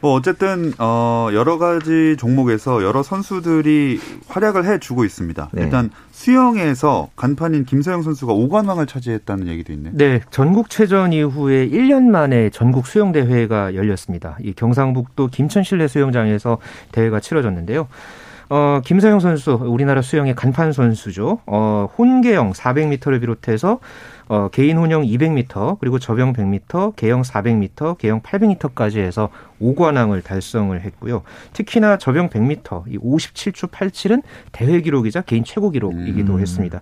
뭐 0.00 0.14
어쨌든 0.14 0.72
어 0.78 1.28
여러 1.32 1.58
가지 1.58 2.16
종목에서 2.18 2.82
여러 2.82 3.02
선수들이 3.02 4.00
활약을 4.28 4.64
해주고 4.64 5.04
있습니다. 5.04 5.50
네. 5.52 5.62
일단 5.62 5.90
수영에서 6.10 7.08
간판인 7.16 7.64
김서영 7.64 8.02
선수가 8.02 8.32
5관왕을 8.32 8.88
차지했다는 8.88 9.48
얘기도 9.48 9.72
있네요. 9.74 9.92
네, 9.94 10.20
전국체전 10.30 11.12
이후에 11.12 11.68
1년 11.68 12.04
만에 12.04 12.50
전국 12.50 12.86
수영 12.86 13.12
대회가 13.12 13.74
열렸습니다. 13.74 14.36
이 14.40 14.52
경상북도 14.54 15.28
김천 15.28 15.62
실내 15.64 15.86
수영장에서 15.86 16.58
대회가 16.92 17.20
치러졌는데요. 17.20 17.88
어, 18.52 18.80
김서영 18.84 19.20
선수, 19.20 19.52
우리나라 19.52 20.02
수영의 20.02 20.34
간판 20.34 20.72
선수죠. 20.72 21.38
어, 21.46 21.88
혼계영 21.96 22.52
400m를 22.52 23.20
비롯해서 23.20 23.78
어, 24.30 24.48
개인 24.48 24.78
혼영 24.78 25.02
200m, 25.02 25.80
그리고 25.80 25.98
저병 25.98 26.34
100m, 26.34 26.94
개영 26.94 27.22
400m, 27.22 27.98
개영 27.98 28.20
800m까지 28.22 28.98
해서 28.98 29.28
5관왕을 29.60 30.22
달성을 30.22 30.80
했고요. 30.80 31.22
특히나 31.52 31.98
저병 31.98 32.28
100m, 32.30 32.84
이 32.86 32.98
57초 32.98 33.72
87은 33.72 34.22
대회 34.52 34.80
기록이자 34.82 35.22
개인 35.22 35.42
최고 35.42 35.70
기록이기도 35.70 36.34
음. 36.34 36.40
했습니다. 36.40 36.80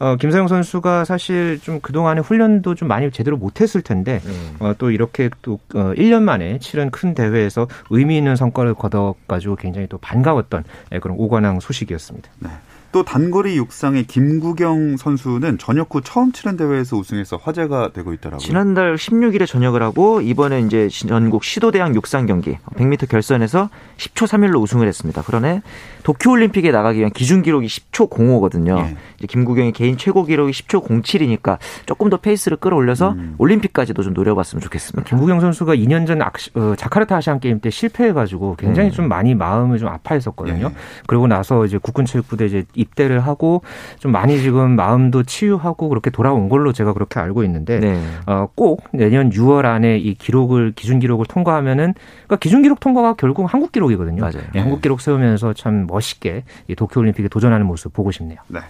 어, 0.00 0.16
김사영 0.16 0.48
선수가 0.48 1.04
사실 1.04 1.60
좀 1.62 1.78
그동안에 1.78 2.20
훈련도 2.20 2.74
좀 2.74 2.88
많이 2.88 3.08
제대로 3.12 3.36
못했을 3.36 3.80
텐데, 3.80 4.20
음. 4.26 4.56
어, 4.58 4.74
또 4.76 4.90
이렇게 4.90 5.30
또 5.40 5.60
어, 5.76 5.92
1년 5.94 6.22
만에 6.22 6.58
치른 6.58 6.90
큰 6.90 7.14
대회에서 7.14 7.68
의미 7.90 8.18
있는 8.18 8.34
성과를 8.34 8.74
거둬가지고 8.74 9.54
굉장히 9.54 9.86
또 9.86 9.98
반가웠던 9.98 10.64
예, 10.90 10.98
그런 10.98 11.16
5관왕 11.16 11.60
소식이었습니다. 11.60 12.28
네. 12.40 12.50
또 12.90 13.02
단거리 13.02 13.56
육상의 13.56 14.04
김구경 14.04 14.96
선수는 14.96 15.58
전역 15.58 15.94
후 15.94 16.00
처음 16.00 16.32
치른 16.32 16.56
대회에서 16.56 16.96
우승해서 16.96 17.36
화제가 17.36 17.92
되고 17.92 18.12
있더라고요. 18.14 18.38
지난달 18.38 18.96
16일에 18.96 19.46
전역을 19.46 19.82
하고 19.82 20.20
이번에 20.22 20.60
이제 20.60 20.88
전국 20.88 21.44
시도대학 21.44 21.94
육상 21.94 22.26
경기 22.26 22.56
100m 22.76 23.08
결선에서 23.08 23.68
10초 23.98 24.26
3일로 24.26 24.60
우승을 24.62 24.86
했습니다. 24.86 25.22
그러네 25.22 25.62
도쿄올림픽에 26.02 26.70
나가기 26.70 27.00
위한 27.00 27.10
기준 27.12 27.42
기록이 27.42 27.66
10초 27.66 28.08
05거든요. 28.08 28.78
예. 28.78 28.96
이제 29.18 29.26
김구경의 29.26 29.72
개인 29.72 29.98
최고 29.98 30.24
기록이 30.24 30.52
10초 30.52 30.86
07이니까 30.86 31.58
조금 31.84 32.08
더 32.08 32.16
페이스를 32.16 32.56
끌어올려서 32.56 33.10
음. 33.10 33.34
올림픽까지도 33.36 34.02
좀 34.02 34.14
노려봤으면 34.14 34.62
좋겠습니다. 34.62 35.06
김구경 35.06 35.40
선수가 35.40 35.74
2년 35.74 36.06
전 36.06 36.22
어, 36.22 36.74
자카르타 36.76 37.16
아시안 37.16 37.40
게임 37.40 37.60
때 37.60 37.68
실패해가지고 37.68 38.56
굉장히 38.56 38.88
음. 38.88 38.92
좀 38.92 39.08
많이 39.08 39.34
마음을 39.34 39.78
좀 39.78 39.88
아파했었거든요. 39.88 40.68
예. 40.68 40.74
그리고 41.06 41.26
나서 41.26 41.66
이제 41.66 41.76
국군 41.76 42.06
체육부대 42.06 42.46
이제 42.46 42.64
입대를 42.78 43.20
하고 43.20 43.62
좀 43.98 44.12
많이 44.12 44.40
지금 44.40 44.76
마음도 44.76 45.22
치유하고 45.22 45.88
그렇게 45.88 46.10
돌아온 46.10 46.48
걸로 46.48 46.72
제가 46.72 46.92
그렇게 46.92 47.20
알고 47.20 47.44
있는데 47.44 47.80
네. 47.80 48.00
어, 48.26 48.48
꼭 48.54 48.84
내년 48.92 49.30
6월 49.30 49.64
안에 49.64 49.98
이 49.98 50.14
기록을 50.14 50.72
기준 50.74 51.00
기록을 51.00 51.26
통과하면은 51.26 51.94
그러니까 51.94 52.36
기준 52.36 52.62
기록 52.62 52.80
통과가 52.80 53.14
결국 53.14 53.52
한국 53.52 53.72
기록이거든요. 53.72 54.20
맞아요. 54.20 54.42
예, 54.54 54.60
한국 54.60 54.80
기록 54.80 55.00
세우면서 55.00 55.52
참 55.54 55.86
멋있게 55.86 56.44
이 56.68 56.74
도쿄올림픽에 56.74 57.28
도전하는 57.28 57.66
모습 57.66 57.92
보고 57.92 58.10
싶네요. 58.10 58.38
네. 58.48 58.60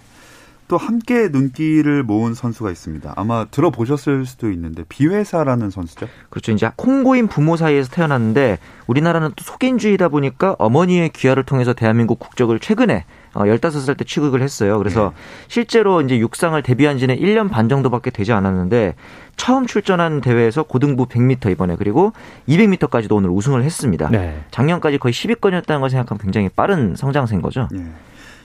또 0.69 0.77
함께 0.77 1.29
눈길을 1.29 2.03
모은 2.03 2.35
선수가 2.35 2.71
있습니다. 2.71 3.15
아마 3.17 3.47
들어보셨을 3.47 4.27
수도 4.27 4.51
있는데 4.51 4.85
비회사라는 4.89 5.71
선수죠. 5.71 6.07
그렇죠. 6.29 6.53
이제 6.53 6.71
콩고인 6.77 7.27
부모 7.27 7.57
사이에서 7.57 7.91
태어났는데 7.91 8.59
우리나라는 8.87 9.31
또 9.35 9.45
속인주의다 9.45 10.11
보니까 10.11 10.55
어머니의 10.59 11.09
귀화를 11.09 11.45
통해서 11.45 11.73
대한민국 11.73 12.19
국적을 12.19 12.61
최근에 12.61 13.07
15살 13.45 13.91
어, 13.91 13.95
때 13.95 14.05
취득을 14.05 14.43
했어요. 14.43 14.79
그래서 14.79 15.13
네. 15.15 15.23
실제로 15.49 16.01
이제 16.01 16.19
육상을 16.19 16.61
데뷔한 16.63 16.99
지는 16.99 17.17
1년 17.17 17.51
반 17.51 17.69
정도밖에 17.69 18.11
되지 18.11 18.33
않았는데 18.33 18.95
처음 19.37 19.67
출전한 19.67 20.21
대회에서 20.21 20.65
고등부 20.65 21.07
100m 21.07 21.51
이번에 21.51 21.77
그리고 21.77 22.13
200m까지도 22.49 23.13
오늘 23.13 23.31
우승을 23.31 23.63
했습니다. 23.63 24.09
네. 24.11 24.43
작년까지 24.51 24.99
거의 24.99 25.13
10위권이었다는 25.13 25.81
걸 25.81 25.91
생각하면 25.91 26.21
굉장히 26.21 26.49
빠른 26.49 26.97
성장세인 26.97 27.41
거죠. 27.43 27.69
네. 27.71 27.85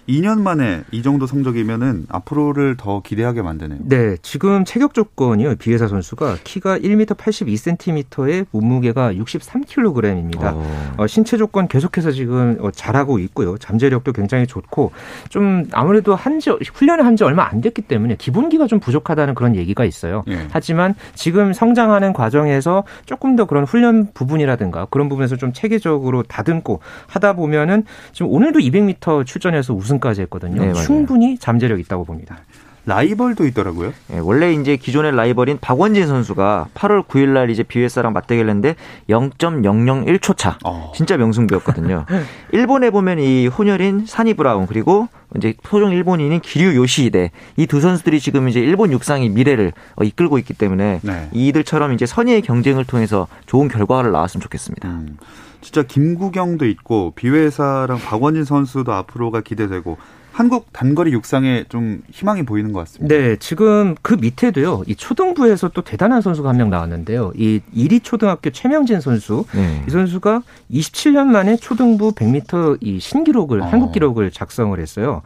2년 0.07 0.41
만에 0.41 0.83
이 0.91 1.01
정도 1.01 1.25
성적이면은 1.25 2.05
앞으로를 2.09 2.75
더 2.77 3.01
기대하게 3.01 3.41
만드네요. 3.41 3.79
네, 3.83 4.17
지금 4.21 4.65
체격 4.65 4.93
조건이요. 4.93 5.55
비회사 5.55 5.87
선수가 5.87 6.37
키가 6.43 6.79
1m 6.79 7.15
82cm에 7.15 8.45
몸무게가 8.51 9.13
63kg입니다. 9.13 10.57
어, 10.97 11.07
신체 11.07 11.37
조건 11.37 11.67
계속해서 11.67 12.11
지금 12.11 12.57
어, 12.59 12.71
잘하고 12.71 13.19
있고요. 13.19 13.57
잠재력도 13.57 14.11
굉장히 14.13 14.45
좋고 14.47 14.91
좀 15.29 15.65
아무래도 15.71 16.15
한지 16.15 16.49
훈련을 16.51 17.05
한 17.05 17.13
지 17.13 17.23
얼마 17.23 17.47
안 17.47 17.61
됐기 17.61 17.83
때문에 17.83 18.15
기본기가 18.15 18.65
좀 18.65 18.79
부족하다는 18.79 19.35
그런 19.35 19.55
얘기가 19.55 19.85
있어요. 19.85 20.23
예. 20.29 20.47
하지만 20.49 20.95
지금 21.13 21.53
성장하는 21.53 22.11
과정에서 22.11 22.85
조금 23.05 23.35
더 23.35 23.45
그런 23.45 23.65
훈련 23.65 24.07
부분이라든가 24.15 24.87
그런 24.89 25.09
부분에서 25.09 25.35
좀 25.35 25.53
체계적으로 25.53 26.23
다듬고 26.23 26.79
하다 27.05 27.33
보면은 27.33 27.83
지금 28.13 28.31
오늘도 28.31 28.57
200m 28.61 29.27
출전해서 29.27 29.75
우승 29.75 29.92
우승까지 29.93 30.21
했거든요. 30.23 30.61
네, 30.61 30.73
충분히 30.73 31.37
잠재력 31.37 31.79
있다고 31.79 32.05
봅니다. 32.05 32.39
라이벌도 32.85 33.45
있더라고요. 33.47 33.93
네, 34.07 34.19
원래 34.19 34.51
이제 34.51 34.75
기존의 34.75 35.15
라이벌인 35.15 35.59
박원진 35.61 36.05
선수가 36.05 36.67
8월 36.73 37.07
9일 37.07 37.29
날 37.29 37.49
이제 37.49 37.63
비회사랑 37.63 38.11
맞대결 38.11 38.49
했는데 38.49 38.75
0.001초 39.09 40.35
차. 40.35 40.57
어. 40.65 40.91
진짜 40.93 41.15
명승부였거든요. 41.15 42.05
일본에 42.51 42.89
보면 42.89 43.19
이 43.19 43.47
혼혈인 43.47 44.05
사니 44.05 44.33
브라운 44.33 44.67
그리고 44.67 45.07
이제 45.37 45.53
토종 45.63 45.91
일본인인 45.93 46.41
기류 46.41 46.75
요시히데 46.75 47.31
이 47.55 47.67
두 47.67 47.79
선수들이 47.79 48.19
지금 48.19 48.49
이제 48.49 48.59
일본 48.59 48.91
육상의 48.91 49.29
미래를 49.29 49.71
어, 49.95 50.03
이끌고 50.03 50.37
있기 50.39 50.53
때문에 50.53 50.99
네. 51.03 51.29
이들처럼 51.31 51.93
이제 51.93 52.05
선의의 52.05 52.41
경쟁을 52.41 52.83
통해서 52.83 53.27
좋은 53.45 53.69
결과를 53.69 54.11
나왔으면 54.11 54.41
좋겠습니다. 54.41 54.89
음. 54.89 55.17
진짜 55.63 55.81
김구경도 55.83 56.65
있고 56.67 57.13
비회사랑 57.15 57.97
박원진 57.99 58.43
선수도 58.43 58.93
앞으로가 58.93 59.41
기대되고 59.41 59.97
한국 60.33 60.73
단거리 60.73 61.11
육상에 61.11 61.65
좀 61.69 62.01
희망이 62.11 62.41
보이는 62.43 62.73
것 62.73 62.79
같습니다. 62.79 63.15
네, 63.15 63.35
지금 63.35 63.93
그 64.01 64.15
밑에도요. 64.15 64.81
이 64.87 64.95
초등부에서 64.95 65.69
또 65.69 65.83
대단한 65.83 66.21
선수가 66.21 66.49
한 66.49 66.57
명 66.57 66.71
나왔는데요. 66.71 67.33
이 67.35 67.61
이리 67.71 67.99
초등학교 67.99 68.49
최명진 68.49 68.99
선수. 68.99 69.45
네. 69.53 69.83
이 69.87 69.91
선수가 69.91 70.41
27년 70.71 71.25
만에 71.27 71.55
초등부 71.57 72.13
100m 72.13 72.79
이 72.81 72.99
신기록을 72.99 73.61
어. 73.61 73.65
한국 73.65 73.91
기록을 73.91 74.31
작성을 74.31 74.79
했어요. 74.79 75.21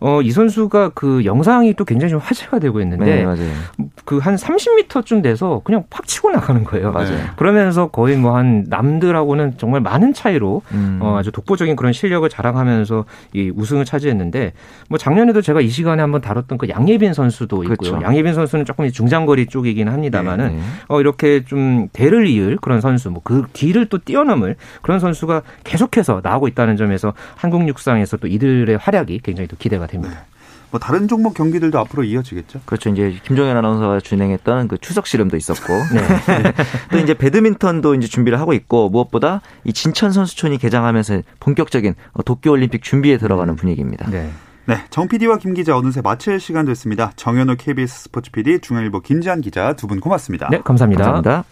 어, 0.00 0.20
이 0.22 0.30
선수가 0.30 0.90
그 0.94 1.24
영상이 1.24 1.74
또 1.74 1.84
굉장히 1.84 2.10
좀 2.10 2.20
화제가 2.20 2.58
되고 2.58 2.80
있는데 2.80 3.24
네, 3.24 3.52
그한 4.04 4.36
30m쯤 4.36 5.22
돼서 5.22 5.60
그냥 5.64 5.84
팍 5.90 6.06
치고 6.06 6.30
나가는 6.30 6.62
거예요. 6.64 6.92
맞아요. 6.92 7.18
그러면서 7.36 7.88
거의 7.88 8.16
뭐 8.16 8.34
한 8.34 8.64
남들하고는 8.68 9.54
정말 9.58 9.80
많은 9.80 10.12
차이로 10.12 10.62
음. 10.72 10.98
어, 11.00 11.18
아주 11.18 11.30
독보적인 11.30 11.76
그런 11.76 11.92
실력을 11.92 12.28
자랑하면서 12.28 13.04
이 13.32 13.52
우승을 13.54 13.84
차지했는데 13.84 14.52
뭐 14.88 14.98
작년에도 14.98 15.40
제가 15.40 15.60
이 15.60 15.68
시간에 15.68 16.00
한번 16.02 16.20
다뤘던 16.20 16.58
그 16.58 16.68
양예빈 16.68 17.14
선수도 17.14 17.62
있고요. 17.62 17.76
그렇죠. 17.76 18.00
양예빈 18.02 18.34
선수는 18.34 18.64
조금 18.64 18.90
중장거리 18.90 19.46
쪽이긴 19.46 19.88
합니다만은 19.88 20.48
네, 20.48 20.54
네. 20.54 20.62
어, 20.88 21.00
이렇게 21.00 21.44
좀 21.44 21.88
대를 21.92 22.26
이을 22.26 22.56
그런 22.60 22.80
선수, 22.80 23.10
뭐 23.10 23.22
그 23.24 23.44
뒤를 23.52 23.86
또 23.86 23.98
뛰어넘을 23.98 24.56
그런 24.82 25.00
선수가 25.00 25.42
계속해서 25.64 26.20
나오고 26.22 26.46
있다는 26.48 26.76
점에서 26.76 27.14
한국 27.36 27.66
육상에서 27.66 28.18
또 28.18 28.26
이들의 28.26 28.76
활약이 28.76 29.20
굉장히 29.22 29.48
또 29.48 29.56
기대가 29.58 29.83
됩니다. 29.86 30.10
됩니다. 30.10 30.26
네. 30.28 30.34
뭐 30.70 30.80
다른 30.80 31.06
종목 31.06 31.34
경기들도 31.34 31.78
앞으로 31.78 32.02
이어지겠죠? 32.02 32.60
그렇죠. 32.64 32.90
이제 32.90 33.16
김종현 33.24 33.56
아나운서가 33.56 34.00
진행했던 34.00 34.66
그 34.66 34.76
추석 34.78 35.06
씨름도 35.06 35.36
있었고, 35.36 35.72
네. 35.72 36.02
또 36.90 36.98
이제 36.98 37.14
배드민턴도 37.14 37.94
이제 37.94 38.08
준비를 38.08 38.40
하고 38.40 38.52
있고 38.54 38.90
무엇보다 38.90 39.40
이 39.62 39.72
진천 39.72 40.10
선수촌이 40.10 40.58
개장하면서 40.58 41.22
본격적인 41.38 41.94
도쿄 42.24 42.50
올림픽 42.50 42.82
준비에 42.82 43.18
들어가는 43.18 43.54
음. 43.54 43.56
분위기입니다. 43.56 44.10
네. 44.10 44.30
네, 44.66 44.78
정 44.90 45.06
PD와 45.06 45.36
김 45.38 45.54
기자 45.54 45.76
어느새 45.76 46.00
마칠 46.00 46.40
시간 46.40 46.64
됐습니다. 46.64 47.12
정현우 47.16 47.54
KBS 47.56 48.04
스포츠 48.04 48.30
PD, 48.32 48.60
중앙일보 48.60 49.00
김지한 49.00 49.42
기자 49.42 49.74
두 49.74 49.86
분 49.86 50.00
고맙습니다. 50.00 50.48
네, 50.50 50.60
감사합니다. 50.64 51.04
감사합니다. 51.04 51.44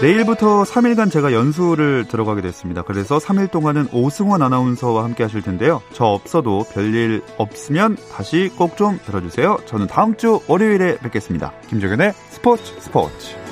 내일부터 0.00 0.62
3일간 0.62 1.10
제가 1.10 1.32
연수를 1.32 2.06
들어가게 2.06 2.40
됐습니다. 2.40 2.82
그래서 2.82 3.18
3일 3.18 3.50
동안은 3.50 3.88
오승원 3.92 4.42
아나운서와 4.42 5.02
함께 5.02 5.24
하실 5.24 5.42
텐데요. 5.42 5.82
저 5.92 6.04
없어도 6.04 6.64
별일 6.72 7.22
없으면 7.36 7.96
다시 8.12 8.48
꼭 8.56 8.76
좀 8.76 9.00
들어주세요. 9.04 9.58
저는 9.66 9.88
다음 9.88 10.16
주 10.16 10.40
월요일에 10.46 10.98
뵙겠습니다. 10.98 11.52
김종현의 11.68 12.12
스포츠 12.30 12.80
스포츠. 12.80 13.47